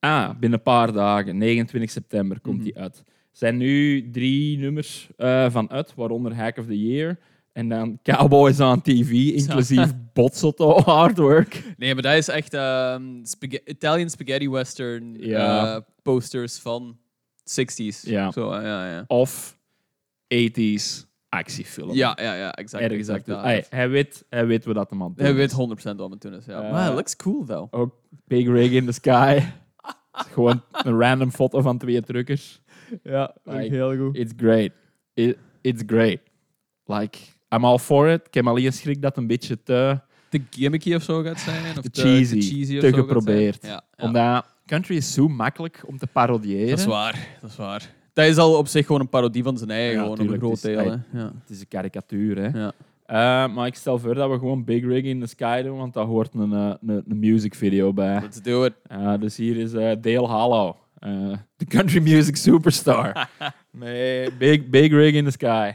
[0.00, 2.64] ah, binnen een paar dagen, 29 september, komt Mhm.
[2.64, 2.98] die uit.
[3.06, 7.18] Er zijn nu drie nummers eh, van uit, waaronder Hack of the Year.
[7.56, 11.74] En dan Cowboys on TV, inclusief Botzotto artwork.
[11.76, 13.02] Nee, maar dat is echt ehm,
[13.64, 15.74] Italian spaghetti western Ja.
[15.76, 16.98] eh, posters van
[17.60, 18.00] 60s.
[18.02, 18.30] Ja.
[18.32, 19.04] Zo, ja, ja.
[19.06, 19.58] Of
[20.34, 21.92] 80s actiefilm.
[21.94, 23.26] Ja, ja, ja, exact.
[23.26, 23.42] Dat.
[23.70, 25.26] Hij, weet, hij weet wat dat de man doet.
[25.26, 25.56] Hij weet 100%
[25.96, 26.44] wat het doen is.
[26.46, 26.62] Ja.
[26.62, 27.74] Eh, maar it looks cool, though.
[27.74, 27.94] Ook
[28.24, 29.40] Big Rig in the Sky.
[30.32, 32.60] Gewoon een random foto van twee truckers.
[33.02, 34.16] Ja, like, heel goed.
[34.16, 34.70] It's great.
[35.14, 36.18] It, it's great.
[36.84, 37.18] Like,
[37.54, 38.20] I'm all for it.
[38.26, 41.62] Ik heb alleen schrik dat het een beetje te, Te gimmicky of zo gaat zijn.
[41.76, 43.58] Of te te, cheesy, cheesy of te zo gaat geprobeerd.
[43.60, 43.72] zijn.
[43.72, 44.04] Ja, ja.
[44.04, 46.68] Omdat country is zo makkelijk om te parodiëren.
[46.70, 47.90] Dat is waar, dat is waar.
[48.12, 50.24] Dat is al op zich gewoon een parodie van zijn eigen, Ja, gewoon op een
[50.24, 50.90] tuurlijk, groot het is- deel.
[51.12, 51.18] hè.
[51.18, 51.32] Ja.
[51.40, 52.58] Het is een karikatuur, hè.
[52.58, 52.72] Ja.
[53.06, 55.94] Eh, maar ik stel voor dat we gewoon Big Rig in the Sky doen, want
[55.94, 58.20] daar hoort een, eh, een, een music video bij.
[58.20, 58.72] Let's do it.
[58.86, 60.74] Eh, dus hier is eh, Dale Hollow,
[61.56, 63.28] de country music superstar.
[63.70, 65.72] Met big, big Rig in the Sky.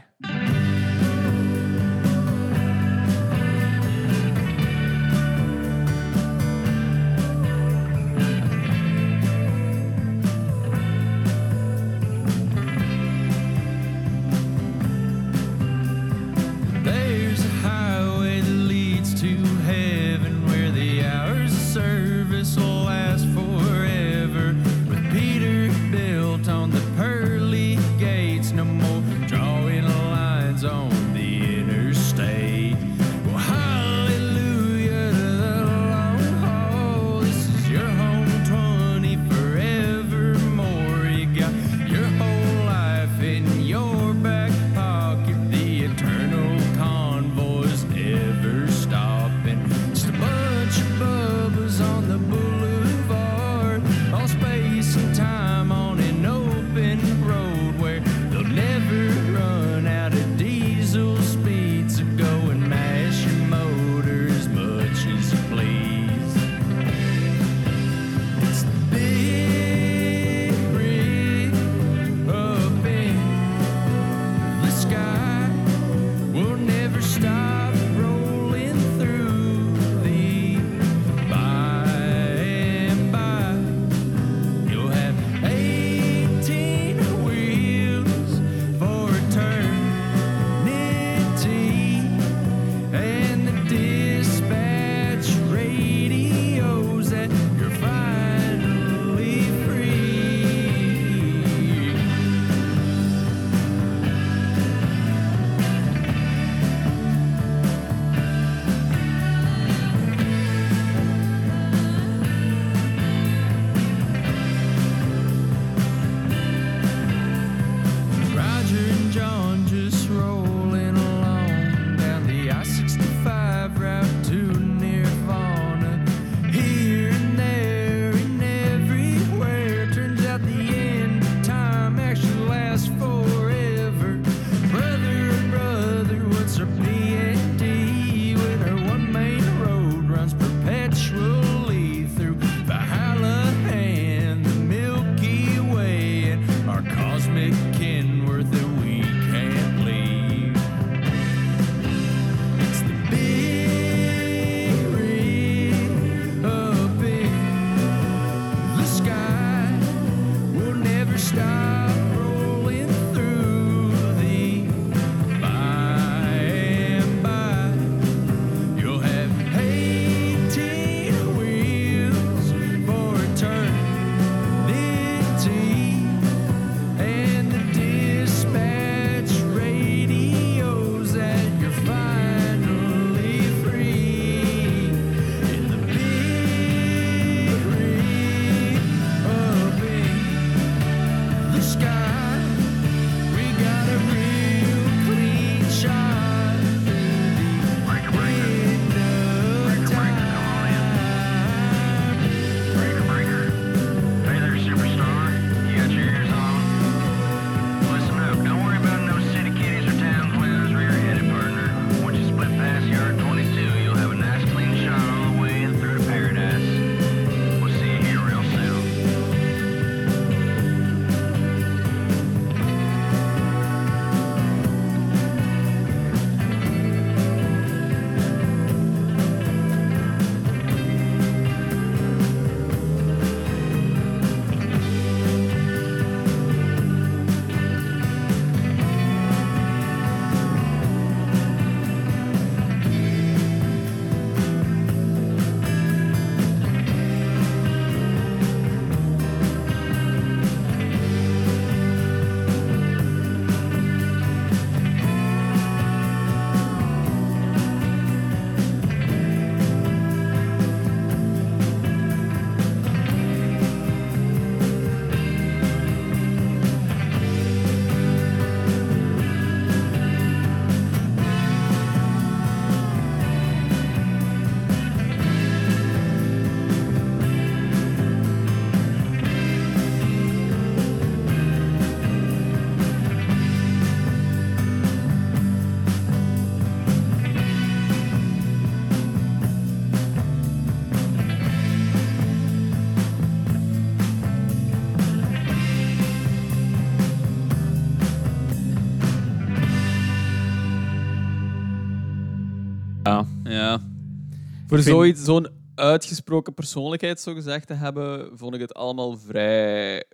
[304.74, 310.04] Voor vind- zoiets, zo'n uitgesproken persoonlijkheid, zo gezegd, te hebben, vond ik het allemaal vrij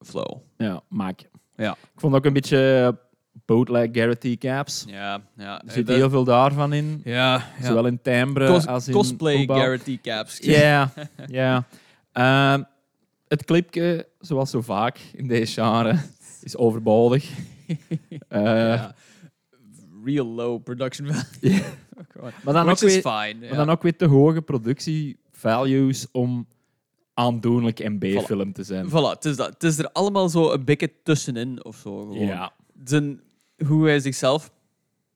[0.00, 0.36] flow.
[0.56, 1.28] Ja, maak.
[1.56, 1.72] Ja.
[1.72, 2.98] Ik vond ook een beetje
[3.44, 4.84] bootleg Garrett caps.
[4.88, 5.62] Ja, ja.
[5.66, 7.00] Er zit heel veel daarvan in.
[7.04, 7.66] Ja, ja.
[7.66, 9.56] Zowel in timbre Cos- als in cosplay opbouw.
[9.58, 10.38] Garrett caps.
[10.38, 10.92] Ja,
[11.26, 11.66] ja.
[12.12, 12.62] Ehm,
[13.28, 15.98] het clipje, zoals zo vaak in deze genre,
[16.42, 17.28] is overbodig.
[18.28, 18.94] Eh, Ja.
[20.04, 21.62] Real low production value.
[22.44, 23.46] Maar dan Which ook weer- fine.
[23.48, 26.46] Maar dan ook weer te hoge productievalues om
[27.14, 28.88] aandoenlijk en B-film te zijn.
[28.88, 29.46] Voilà, het is, dat.
[29.48, 31.96] het is er allemaal zo een beetje tussenin of zo.
[31.98, 32.26] Gewoon.
[32.26, 32.52] Ja,
[32.84, 33.20] Zijn,
[33.66, 34.50] hoe hij zichzelf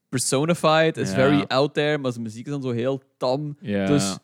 [0.08, 1.14] personified is Ja.
[1.14, 3.56] very out there, maar zijn muziek is dan zo heel tam.
[3.60, 3.86] ja.
[3.86, 4.16] Dus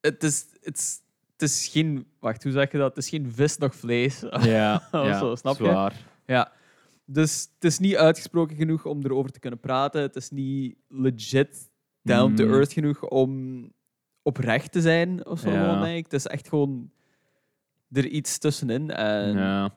[0.00, 1.00] het is, het, is,
[1.32, 2.06] het is geen...
[2.20, 2.94] Wacht, hoe zeg je dat?
[2.94, 4.20] Het is geen vis nog vlees.
[4.40, 5.64] ja, Of ja, zo, snap je?
[5.64, 5.94] zwaar.
[6.26, 6.52] ja.
[7.04, 10.02] Dus het is niet uitgesproken genoeg om erover te kunnen praten.
[10.02, 11.70] Het is niet legit
[12.02, 12.52] down to Mm.
[12.52, 13.62] earth genoeg om
[14.22, 15.50] oprecht te zijn of zo.
[15.50, 15.84] Ja.
[15.86, 16.90] Het is echt gewoon
[17.92, 18.90] er iets tussenin.
[18.90, 19.74] En Ja.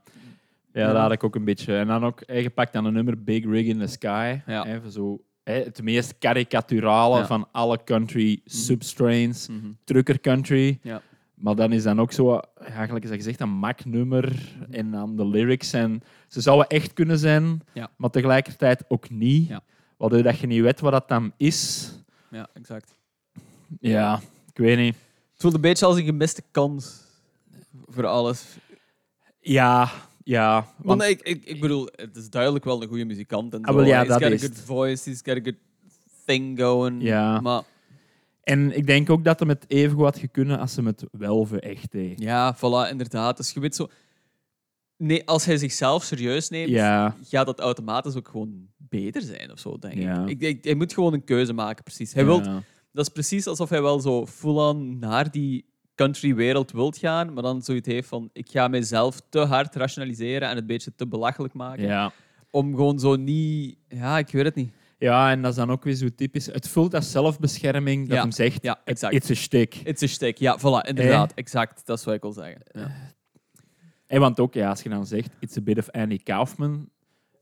[0.73, 1.77] Ja, daar had ik ook een beetje.
[1.77, 4.39] En dan ook eh, gepakt aan een nummer Big Rig in the Sky.
[4.45, 4.65] Ja.
[4.65, 7.25] Even zo, het meest karikaturale Ja.
[7.25, 9.47] van alle country substrains.
[9.47, 9.71] Mhm.
[9.83, 10.79] Trucker country.
[10.81, 11.01] Ja.
[11.33, 14.55] Maar dan is dan ook zo, eigenlijk is dat gezegd, een Mac-nummer.
[14.69, 15.73] En dan de lyrics.
[15.73, 17.89] En ze zouden echt kunnen zijn, Ja.
[17.97, 19.47] maar tegelijkertijd ook niet.
[19.47, 19.61] Ja.
[19.97, 21.91] Waardoor dat je niet weet wat dat dan is.
[22.31, 22.95] ja, exact.
[23.79, 24.19] Ja,
[24.51, 24.95] ik weet niet.
[25.31, 27.01] Het voelt een beetje als een gemiste kans
[27.87, 28.43] voor alles.
[29.39, 29.91] Ja,
[30.23, 30.55] ja.
[30.77, 33.53] Want Want, ik, ik, ik bedoel, het is duidelijk wel een goede muzikant.
[33.53, 33.83] En Ah, zo.
[33.83, 35.55] ja, he's dat got is a good voice, he's got a good
[36.25, 37.03] thing going.
[37.03, 37.39] Ja.
[37.39, 37.61] Maar
[38.43, 41.45] en ik denk ook dat hem het even goed had gekunnen als hem het wel
[41.45, 42.19] voor echt deed.
[42.19, 43.37] ja, voilà, inderdaad.
[43.37, 43.89] Dus je weet zo...
[44.97, 47.15] Nee, als hij zichzelf serieus neemt, Ja.
[47.23, 50.23] gaat dat automatisch ook gewoon beter zijn of zo, denk Ja.
[50.25, 50.29] ik.
[50.29, 50.63] Ik, ik.
[50.63, 52.13] Hij moet gewoon een keuze maken, precies.
[52.13, 52.29] Hij Ja.
[52.29, 52.43] wilt,
[52.91, 57.61] dat is precies alsof hij wel zo full-on naar die country-wereld wilt gaan, maar dan
[57.61, 61.83] zoiets heeft van, ik ga mijzelf te hard rationaliseren en het beetje te belachelijk maken.
[61.83, 62.11] Ja.
[62.51, 63.77] Om gewoon zo niet...
[63.87, 64.71] Ja, ik weet het niet.
[64.99, 66.45] ja, en dat is dan ook weer zo typisch.
[66.45, 69.13] Het voelt als zelfbescherming dat hem zegt, Ja, exact.
[69.13, 69.73] it's a shtick.
[69.83, 70.37] Het is stick.
[70.37, 71.33] Ja, voilà, inderdaad.
[71.33, 71.85] Exact.
[71.85, 72.61] Dat is wat ik wil zeggen.
[72.71, 72.91] Ja.
[74.07, 76.89] En want ook, ja, als je dan zegt, it's a bit of Andy Kaufman.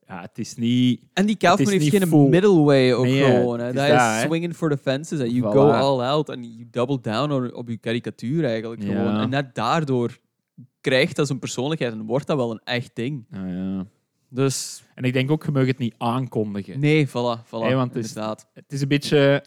[0.08, 1.02] Ja, het is niet...
[1.14, 3.60] En die Kaufman heeft geen full- middle way ook Nee, gewoon.
[3.60, 3.68] Hè.
[3.68, 5.20] is Dat dat, is swinging for the fences.
[5.20, 5.56] En you Voilà.
[5.58, 8.84] go all out en you double down op, op je karikatuur eigenlijk.
[8.84, 8.88] Ja.
[8.88, 9.20] Gewoon.
[9.20, 10.18] En net daardoor
[10.82, 13.26] krijgt dat zijn persoonlijkheid en wordt dat wel een echt ding.
[13.32, 13.86] Ja.
[14.30, 16.80] Dus En ik denk ook, je mag het niet aankondigen.
[16.80, 17.12] nee, voilà.
[17.46, 18.14] voilà want het is-.
[18.54, 19.44] Het is een beetje...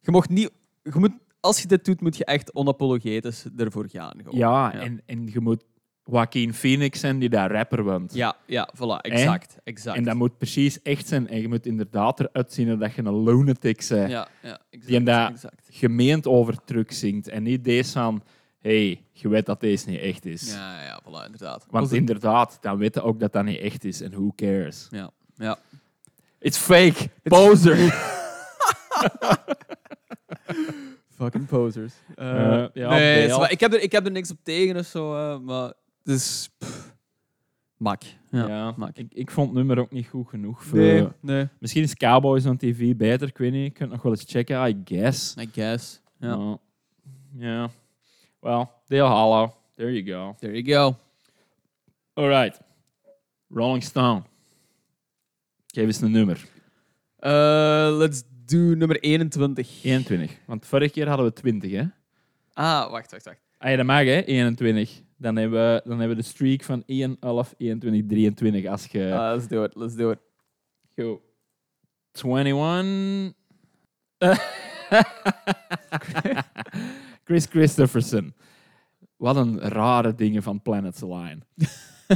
[0.00, 0.50] Je mocht niet...
[0.82, 4.14] Je moet, als je dit doet, moet je echt onapologetisch ervoor gaan.
[4.16, 4.38] Gewoon.
[4.38, 4.80] Ja, Ja.
[4.80, 5.64] En, en je moet
[6.10, 8.14] Joaquin Phoenix zijn die daar rapper wordt.
[8.14, 9.00] Ja, ja, voilà.
[9.00, 9.56] Exact.
[9.64, 9.96] exact.
[9.96, 11.28] En dat moet precies echt zijn.
[11.28, 14.10] En je moet inderdaad eruit zien dat je een lunatic bent.
[14.10, 14.86] Ja, ja, exact.
[14.86, 15.68] Die en dat- exact.
[15.70, 17.28] Gemeend over truck zingt.
[17.28, 18.22] En niet deze van...
[18.58, 20.52] hey, je weet dat deze niet echt is.
[20.52, 21.66] Ja, ja, voilà, inderdaad.
[21.70, 24.00] Want inderdaad, dan weet je ook dat dat niet echt is.
[24.00, 24.86] En who cares?
[24.90, 25.58] Ja, ja.
[26.38, 27.08] It's fake.
[27.22, 27.76] Poser.
[31.16, 31.92] Fucking posers.
[32.14, 35.38] Eh, ja, nee, ik, heb er, ik heb er niks op tegen of zo, eh,
[35.38, 35.72] maar
[36.58, 36.94] pff,
[37.76, 38.02] mak.
[38.30, 38.96] Ja, Ja, mak.
[38.96, 40.64] ik, ik vond het nummer ook niet goed genoeg.
[40.64, 41.48] Voor, Nee, nee.
[41.58, 43.64] Misschien is Cowboys on TV beter, ik weet niet.
[43.64, 45.34] Je kunt nog wel eens checken, I guess.
[45.38, 46.00] I guess.
[46.18, 46.36] Ja.
[46.36, 46.56] Maar,
[47.36, 47.70] Ja.
[48.40, 48.66] Well,
[49.00, 49.50] Hollow.
[49.74, 50.34] There you go.
[50.38, 50.96] There you go.
[52.14, 52.60] Alright.
[53.48, 54.22] Rolling Stone.
[55.66, 56.48] Geef eens een nummer.
[57.20, 59.84] Uh, let's do nummer 21.
[59.84, 60.38] 21.
[60.46, 61.84] Want vorige keer hadden we 20, hè?
[62.52, 63.40] Ah, wacht, wacht, wacht.
[63.62, 64.24] Ah ja, dat mag, hè?
[64.24, 65.02] 21.
[65.16, 68.66] Dan hebben we, dan hebben we de streak van 1, 11, 21, 23.
[68.66, 69.14] Als je...
[69.14, 70.18] Ah, let's do it, let's do it.
[70.96, 71.20] Go.
[72.12, 73.32] 21.
[77.24, 78.34] Chris Christopherson.
[79.16, 81.42] Wat een rare dingen van Planets Align.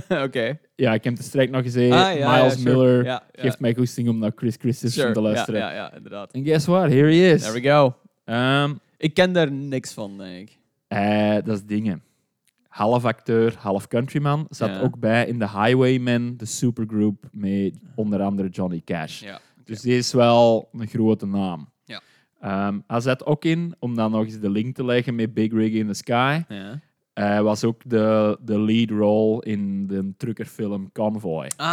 [0.25, 0.59] Oké.
[0.75, 1.93] Ja, ik heb de strijk nog gezien.
[1.93, 2.71] Ah, ja, ja, Miles sure.
[2.77, 5.15] Miller Ja, geeft mij goesting om naar Chris Christopherson Sure.
[5.15, 5.61] te luisteren.
[5.61, 6.33] ja, ja, inderdaad.
[6.33, 6.89] En guess what?
[6.91, 7.41] Here he is.
[7.43, 7.97] There we go.
[8.25, 10.59] Ehm, Ik ken daar niks van, denk ik.
[10.89, 12.03] Eh, dat is dingen.
[12.69, 14.47] Half acteur, half countryman.
[14.51, 14.81] Zat Ja.
[14.81, 19.21] ook bij in de Highwaymen, de supergroup met onder andere Johnny Cash.
[19.23, 19.41] Ja.
[19.65, 21.69] Dus die is wel een grote naam.
[21.85, 22.01] Ja.
[22.41, 25.53] Ehm, hij zat ook in, om dan nog eens de link te leggen met Big
[25.53, 26.41] Rig in the Sky.
[26.49, 26.81] Ja.
[27.15, 31.47] Hij was ook de, de lead role in de truckerfilm Convoy.
[31.57, 31.67] Ah,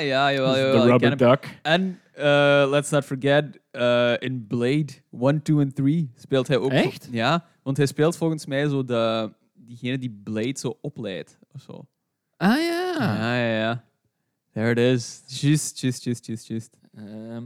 [0.00, 0.82] ja, jawel, Dus jawel.
[0.82, 1.16] de Rubber.
[1.16, 1.58] Duck.
[1.62, 4.86] En eh, let's not forget, eh, in Blade
[5.20, 6.70] 1, 2 en 3 speelt hij ook.
[6.70, 7.08] Echt?
[7.10, 11.38] Ja, want hij speelt volgens mij zo de, diegene die Blade zo opleidt.
[11.52, 11.86] Of zo.
[12.36, 12.94] Ah ja.
[12.98, 13.84] Ja, ja, ja.
[14.52, 15.22] There it is.
[15.26, 16.76] Juist, juist, juist, juist, juist.
[16.94, 17.44] Ehm,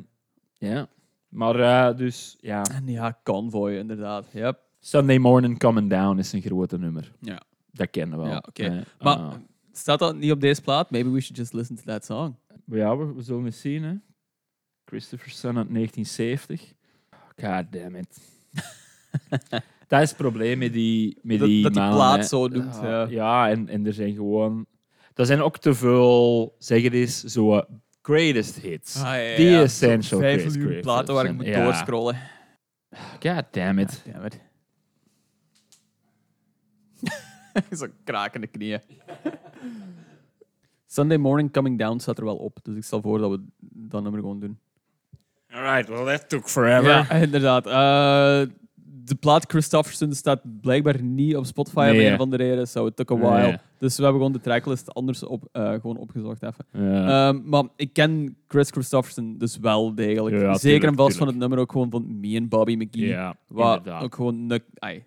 [0.52, 0.88] ja.
[1.28, 2.64] Maar eh, dus, ja.
[2.64, 4.26] En ja, Convoy, inderdaad.
[4.32, 4.58] Yep.
[4.80, 7.12] Sunday Morning Coming Down is een grote nummer.
[7.20, 7.42] Ja.
[7.70, 8.32] Dat kennen we wel.
[8.32, 8.64] Ja, oké.
[8.64, 9.34] Eh, Maar ah.
[9.72, 10.90] staat dat niet op deze plaat?
[10.90, 12.36] Maybe we should just listen to that song.
[12.64, 13.94] Maar ja, we, we zullen eens zien, hè.
[14.84, 16.72] Christopher Sun uit 1970.
[17.36, 18.18] God damn it.
[19.92, 22.22] dat is het probleem met die, met Dat- die dat die mannen, plaat hè.
[22.22, 23.06] zo noemt, ja.
[23.10, 24.66] ja en, en er zijn gewoon...
[25.14, 27.62] Er zijn ook te veel, zeg het eens, zo eh,
[28.02, 28.96] greatest hits.
[28.96, 29.62] Ah, ja, ja, Die ja.
[29.62, 31.64] essential Vijf greatest miljoen platen waar ik moet Ja.
[31.64, 32.16] doorscrollen.
[33.20, 34.02] God damn it.
[34.12, 34.40] Damn it.
[37.78, 38.80] Zo'n krakende knieën.
[40.86, 42.58] Sunday Morning Coming Down staat er wel op.
[42.62, 44.58] Dus ik stel voor dat we dat nummer gewoon doen.
[45.50, 46.90] Alright, well that took forever.
[46.90, 47.66] Ja, inderdaad.
[47.66, 48.54] Eh,
[49.04, 52.68] de plaat Christofferson staat blijkbaar niet op Spotify Nee, om een of andere reden.
[52.68, 53.22] So it took a Nee.
[53.30, 53.60] while.
[53.78, 56.64] Dus we hebben gewoon de tracklist anders op, eh, gewoon opgezocht even.
[56.92, 57.28] Ja.
[57.28, 60.36] Ehm, maar ik ken Chris Christofferson dus wel degelijk.
[60.36, 63.06] Ja, Zeker en vast van het nummer ook gewoon van Me en Bobby McGee.
[63.06, 64.02] ja, Wat inderdaad.
[64.02, 64.60] ook gewoon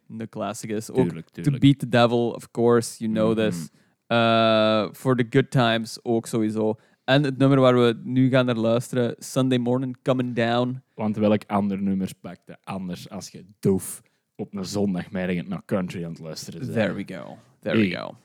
[0.07, 0.91] een classic is.
[0.91, 1.51] Ook Tuurlijk, To.
[1.59, 3.49] Beat the Devil, of course, you know Mhm.
[3.49, 3.69] this.
[4.07, 6.75] Uh, For the Good Times ook sowieso.
[7.06, 10.82] En het nummer waar we nu gaan naar luisteren, Sunday Morning Coming Down.
[10.93, 14.01] Want welk ander nummer pakte anders als je doof
[14.36, 16.74] op een zondagmiddag naar country aan het luisteren bent?
[16.74, 17.38] There we go.
[17.60, 18.16] There we go.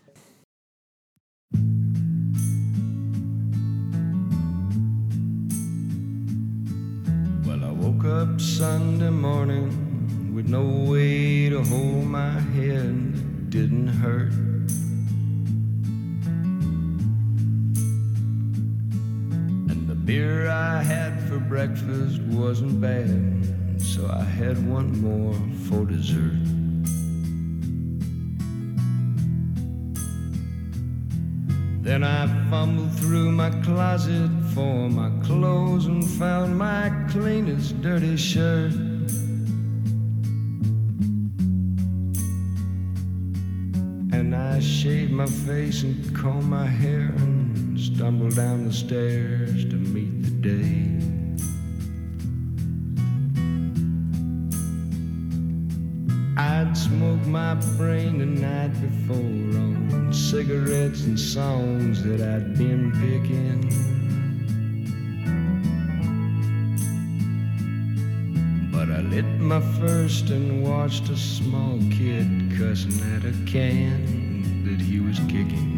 [7.46, 9.72] Well, I woke up Sunday morning
[10.34, 12.94] with no way to hold my head.
[13.50, 14.59] Didn't hurt.
[20.10, 26.42] Beer I had for breakfast wasn't bad, so I had one more for dessert.
[31.80, 38.72] Then I fumbled through my closet for my clothes and found my cleanest dirty shirt.
[44.18, 47.40] And I shaved my face and combed my hair and
[47.78, 49.99] stumbled down the stairs to meet
[50.50, 50.90] day.
[56.36, 63.60] I'd smoke my brain the night before on cigarettes and songs that I'd been picking.
[68.72, 74.80] But I lit my first and watched a small kid cussing at a can that
[74.80, 75.69] he was kicking.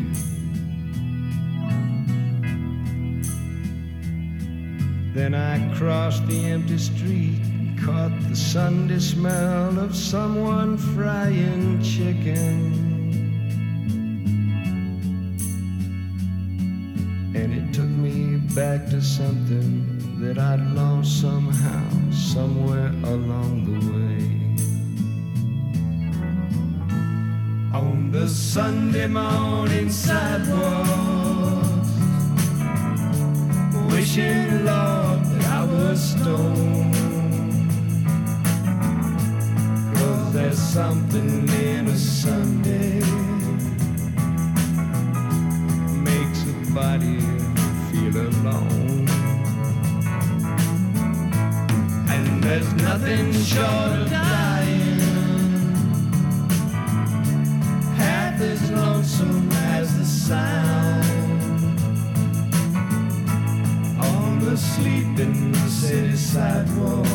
[5.14, 7.40] Then I crossed the empty street
[7.84, 12.72] caught the Sunday smell of someone frying chicken.
[17.34, 24.42] And it took me back to something that I'd lost somehow, somewhere along the way.
[27.74, 31.21] On the Sunday morning sidewalks,
[34.14, 36.94] wishing, Lord, that I was stoned.
[39.94, 43.00] Cause there's something in a Sunday
[46.08, 47.20] makes a body
[47.90, 49.08] feel alone.
[52.10, 54.98] And there's nothing short of dying
[57.96, 61.11] half as lonesome as the sound
[64.52, 67.08] on the sleeping city sidewalks.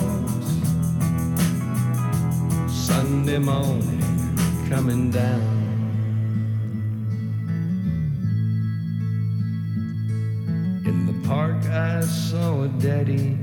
[2.67, 4.01] Sunday morning
[4.69, 5.41] coming down.
[10.85, 13.37] In the park, I saw a daddy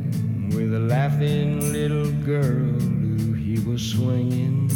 [0.57, 4.71] with a laughing little girl who he was swinging.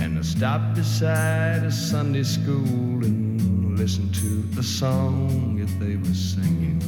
[0.00, 3.35] And I stopped beside a Sunday school and
[3.76, 6.80] listened to the song that they were singing.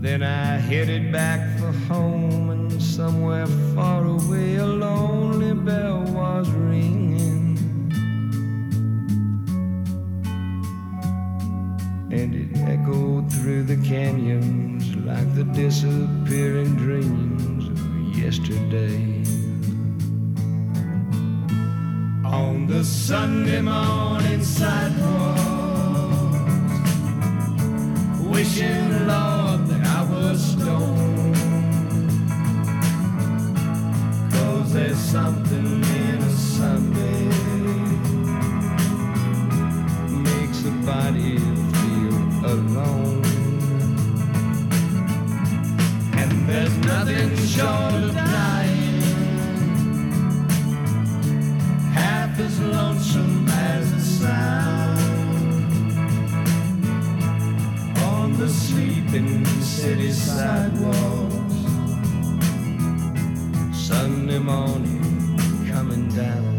[0.00, 7.58] Then I headed back for home, and somewhere far away a lonely bell was ringing.
[12.10, 19.19] And it echoed through the canyons like the disappearing dreams of yesterday.
[22.70, 25.42] the Sunday morning sidewalks,
[28.20, 31.36] wishing, Lord, that I was stoned.
[34.32, 37.24] Cause there's something in a Sunday
[40.28, 41.38] makes a body
[41.74, 42.18] feel
[42.54, 43.24] alone.
[46.20, 48.59] And there's nothing short of night.
[58.50, 61.54] Sleeping city sidewalks.
[63.72, 66.49] Sunday morning coming down.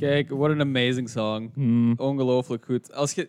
[0.00, 1.50] Kijk, what an amazing song.
[1.54, 1.92] Mm.
[1.96, 2.92] Ongelooflijk goed.
[2.94, 3.28] Als je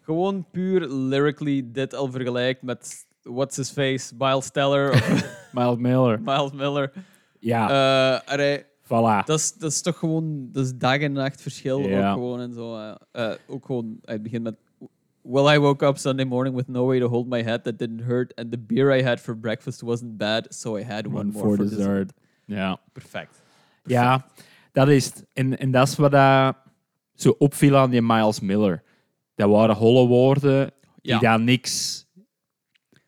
[0.00, 6.20] gewoon puur lyrically dit al vergelijkt met What's His Face, Miles Teller of Miles Miller.
[6.20, 6.92] Miles Miller.
[7.38, 7.68] Ja,
[8.24, 9.24] eh, allee, voilà.
[9.24, 11.80] dat, is, dat is toch gewoon dat is dag en nacht verschil.
[11.80, 12.08] Ja.
[12.08, 12.76] Ook gewoon en zo.
[12.76, 12.94] eh.
[13.12, 14.54] Eh, ook gewoon, het begint met.
[15.22, 18.00] Well, I woke up Sunday morning with no way to hold my head that didn't
[18.00, 21.30] hurt, and the beer I had for breakfast wasn't bad, so I had one, One
[21.32, 21.78] more for dessert.
[21.78, 22.12] dessert.
[22.44, 22.80] Ja.
[22.92, 23.42] Perfect.
[23.84, 24.26] ja,
[24.72, 25.24] dat is het.
[25.32, 26.56] En, en dat is wat dat
[27.14, 28.82] zo opviel aan die Miles Miller.
[29.34, 30.72] Dat waren holle woorden
[31.02, 31.18] die Ja.
[31.18, 32.04] daar niks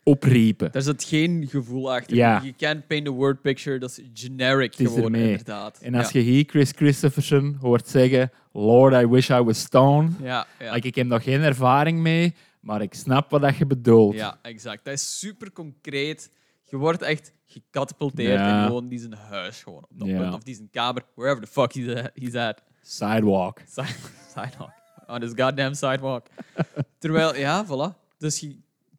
[0.03, 0.73] opriepen.
[0.73, 2.17] Daar zit geen gevoel achter.
[2.17, 2.41] Ja.
[2.45, 5.31] Je can't paint a word picture, dat is generic is gewoon, ermee.
[5.31, 5.79] inderdaad.
[5.79, 6.21] En als ja.
[6.21, 10.13] je hier Chris Christopherson hoort zeggen: Lord, I wish I was stoned.
[10.23, 10.73] Ja, ja.
[10.73, 14.15] Like, ik heb nog geen ervaring mee, maar ik snap wat dat je bedoelt.
[14.15, 14.85] ja, exact.
[14.85, 16.31] Dat is super concreet.
[16.65, 18.59] Je wordt echt gecatapulteerd Ja.
[18.61, 20.19] in gewoon die zijn huis, gewoon op dat Ja.
[20.19, 20.35] punt.
[20.35, 22.11] Of die zijn kamer, wherever the fuck he's at.
[22.15, 22.63] He's at.
[22.83, 23.61] Sidewalk.
[23.75, 23.95] Si-
[24.35, 24.71] sidewalk.
[25.07, 26.27] On his goddamn sidewalk.
[26.99, 28.17] Terwijl, ja, voilà.
[28.19, 28.57] Dus je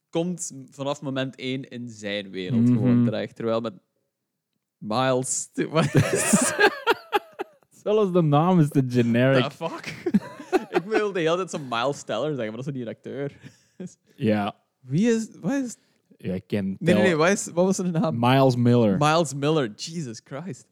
[0.10, 2.74] komt vanaf moment één in zijn wereld Mhm.
[2.74, 3.36] gewoon terecht.
[3.36, 3.74] Terwijl met
[4.78, 5.50] Miles...
[5.70, 6.54] Wat is
[7.84, 9.44] Zelfs de naam is de generic.
[9.44, 10.12] the fuck?
[10.70, 13.32] Ik wil de hele tijd zo'n Miles Teller zeggen, maar dat is niet een acteur?
[14.16, 14.56] Ja.
[14.80, 15.28] Wie is...
[15.42, 15.76] Wat is...
[16.24, 17.16] ja, ik ken Nee, nee, nee.
[17.16, 18.20] Wat, is, wat was zijn naam?
[18.20, 18.98] Miles Miller.
[18.98, 19.72] Miles Miller.
[19.76, 20.68] Jesus Christ.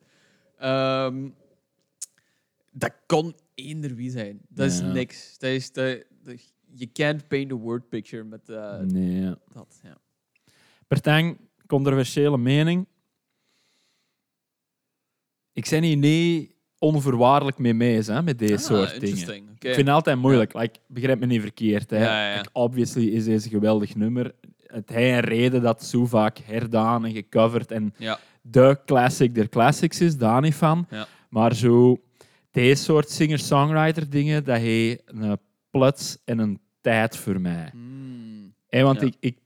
[0.58, 1.30] Ehm,
[2.72, 4.40] dat kon eender wie zijn.
[4.50, 4.92] Dat is Ja.
[4.92, 5.38] niks.
[5.38, 5.72] Dat is...
[5.72, 6.04] Dat-
[6.74, 9.34] je can't paint a word picture met eh, nee.
[9.54, 9.80] dat.
[9.84, 9.98] Ja.
[10.88, 11.38] Bertang,
[11.68, 12.88] controversiële mening.
[15.54, 19.08] Ik ben hier niet onvoorwaardelijk mee mee hè, met deze Ah, soort dingen.
[19.08, 19.50] interesting.
[19.50, 19.68] Oké.
[19.68, 20.54] Ik vind het altijd moeilijk.
[20.54, 21.90] Like, begrijp me niet verkeerd.
[21.90, 21.98] Hè.
[21.98, 22.38] Ja, ja, ja.
[22.38, 24.36] Like, obviously is deze een geweldig nummer.
[24.72, 28.20] Het hij een reden dat zo vaak herdaan en gecoverd en Ja.
[28.42, 30.88] de classic der classics is, daar niet van.
[30.90, 31.08] Ja.
[31.30, 31.98] Maar zo,
[32.52, 35.38] deze soort singer-songwriter dingen, dat heeft een
[35.70, 37.70] plots en een tijd voor mij.
[37.74, 38.54] Mm.
[38.70, 39.08] Want Ja.
[39.08, 39.38] ik, ik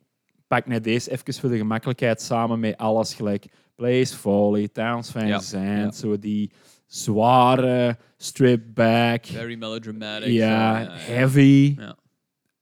[0.47, 3.45] pak net deze even voor de gemakkelijkheid samen met alles gelijk.
[3.76, 6.52] Blaze Foley, Towns van Ja, Zandt, zo die
[6.85, 9.26] zware strip back.
[9.26, 10.27] Very melodramatic.
[10.30, 11.76] Ja, heavy.
[11.77, 11.95] Ja.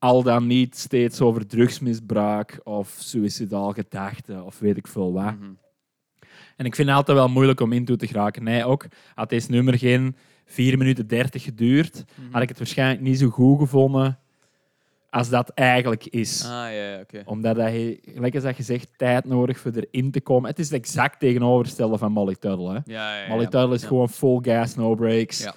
[0.03, 5.35] Al dan niet steeds over drugsmisbruik of suicidaal gedachten of weet ik veel wat.
[5.39, 5.51] Mhm.
[6.57, 8.43] En ik vind het altijd wel moeilijk om in toe te geraken.
[8.43, 8.85] Nee, ook
[9.15, 10.15] had deze nummer geen
[10.45, 12.31] 4 minuten 30 geduurd, Mhm.
[12.31, 14.19] had ik het waarschijnlijk niet zo goed gevonden
[15.09, 16.43] als dat eigenlijk is.
[16.43, 17.21] Ah, ja, ja, oké.
[17.25, 20.49] Omdat hij, gelijk als dat je zegt, tijd nodig voor erin te komen.
[20.49, 22.73] Het is het exact tegenovergestelde van Molly Tuttle.
[22.73, 22.80] Hè.
[22.85, 23.27] Ja, ja.
[23.27, 25.43] Molly Tuttle is gewoon full gas, no breaks.
[25.43, 25.53] Ja.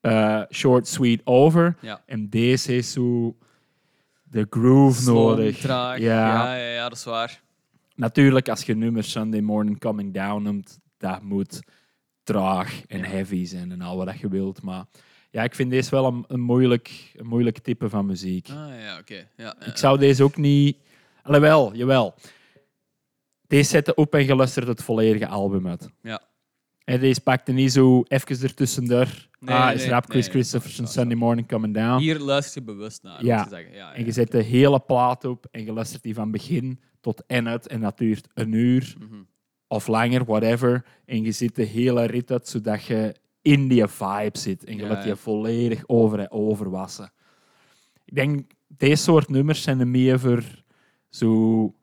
[0.00, 1.76] Eh, short, sweet, over.
[2.06, 3.36] En deze is zo
[4.30, 5.58] de groove nodig.
[5.58, 5.98] Traag.
[5.98, 6.56] Ja.
[6.56, 6.72] Ja.
[6.72, 7.40] Ja, dat is waar.
[7.94, 11.60] Natuurlijk, als je nummer Sunday Morning Coming Down noemt, dat moet
[12.22, 14.62] traag en heavy zijn en al wat je wilt.
[14.62, 14.84] Maar
[15.30, 18.48] ja, ik vind deze wel een, een, moeilijk, een moeilijk type van muziek.
[18.48, 19.14] Ah, ja, oké.
[19.14, 20.76] Ja, ja, Ik zou deze ook niet...
[21.22, 22.14] Alhoewel, jawel.
[23.46, 25.88] Deze zetten op en geluisterd het volledige album uit.
[26.02, 26.22] Ja.
[26.84, 29.28] En deze pakte niet zo even ertussendoor.
[29.40, 32.00] Nee, ah, is nee, rap Chris nee, Christopherson, Sunday Morning Coming Down.
[32.00, 33.46] Hier luister je bewust naar, Ja.
[33.50, 33.68] je.
[33.72, 37.22] Ja, En je zet de hele plaat op en je luistert die van begin tot
[37.26, 37.66] eind uit.
[37.66, 39.14] En dat duurt een uur Mhm.
[39.68, 40.84] of langer, whatever.
[41.04, 44.64] En je zit de hele rit uit, zodat je in die vibe zit.
[44.64, 47.12] En je laat je volledig over en overwassen.
[48.04, 50.42] Ik denk, deze soort nummers zijn er meer voor
[51.08, 51.74] zo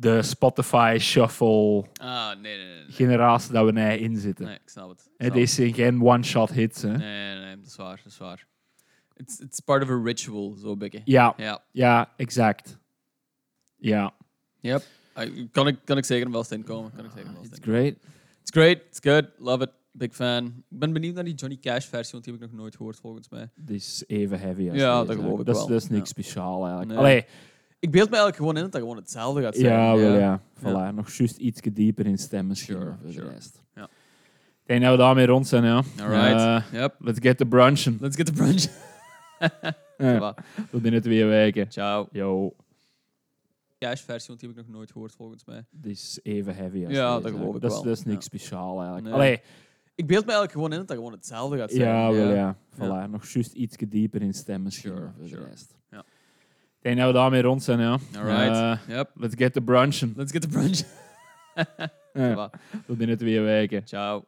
[0.00, 2.76] de Spotify shuffle Ah, nee, nee, nee.
[2.76, 2.92] nee.
[2.92, 4.44] generatie dat we nu in zitten.
[4.44, 5.00] Nee, ik snap het.
[5.00, 6.82] Ik snap deze zijn geen one-shot hits.
[6.82, 6.96] Hè?
[6.96, 8.46] Nee, nee, nee, dat is waar, dat is waar.
[9.16, 11.00] It's, it's part of a ritual, zo beetje.
[11.04, 11.62] Ja, Ja.
[11.72, 12.78] ja, exact.
[13.76, 14.14] Ja,
[14.60, 14.82] Yep.
[15.12, 16.92] Ah, Kan ik, kan ik zeker wel in komen.
[16.96, 17.62] Kan ik zeker wel it's in.
[17.62, 17.94] great.
[18.40, 20.44] It's great, it's good, love it, big fan.
[20.70, 22.96] Ik ben benieuwd naar die Johnny Cash versie, want die heb ik nog nooit gehoord
[22.96, 23.50] volgens mij.
[23.54, 25.70] Dit is even heavy als Ja, deze, dat geloof ik dat is, wel.
[25.70, 26.22] Dat is niks Ja.
[26.22, 26.88] speciaal eigenlijk.
[26.88, 26.98] Nee.
[26.98, 27.24] Allee,
[27.80, 29.72] Ik beeld me eigenlijk gewoon in dat dat gewoon hetzelfde gaat zijn.
[29.72, 30.18] ja, wel ja.
[30.18, 30.40] Ja.
[30.90, 32.76] Voilà, nog juist iets dieper in stem misschien.
[32.76, 33.26] Sure, voor sure.
[33.26, 33.62] de rest.
[33.74, 33.84] Ja.
[34.62, 35.82] Ik denk dat we daarmee rond zijn, ja.
[36.00, 36.40] Alright.
[36.72, 36.94] Eh, yep.
[36.98, 37.98] let's get the brunchen.
[38.00, 38.64] Let's get the brunch.
[39.98, 40.44] Ja, Voilà.
[40.70, 41.68] tot binnen twee weken.
[41.70, 42.08] Ciao.
[42.12, 42.54] Yo,
[43.78, 45.64] Cash-versie, want die heb ik nog nooit gehoord volgens mij.
[45.70, 47.22] dit is even heavy als Ja, deze.
[47.30, 47.84] dat geloof ik dat is, wel.
[47.86, 48.38] Dat is niks Ja.
[48.38, 49.04] speciaal eigenlijk.
[49.04, 49.14] Nee.
[49.14, 49.40] Allee,
[49.94, 51.82] Ik beeld me eigenlijk gewoon in dat dat gewoon hetzelfde gaat zijn.
[51.88, 52.56] ja, wel ja.
[52.74, 53.06] Voilà, Ja.
[53.06, 54.90] nog juist iets dieper in stem misschien.
[54.90, 55.44] Sure, voor de sure.
[55.44, 55.74] rest.
[56.80, 57.98] Ik denk dat we daarmee rond zijn, ja.
[58.16, 58.56] Alright.
[58.88, 59.10] Eh, yep.
[59.14, 60.12] let's get the brunchen.
[60.16, 60.80] Let's get the brunch.
[62.12, 62.50] Ja,
[62.86, 63.84] tot binnen twee weken.
[63.84, 64.18] Ciao.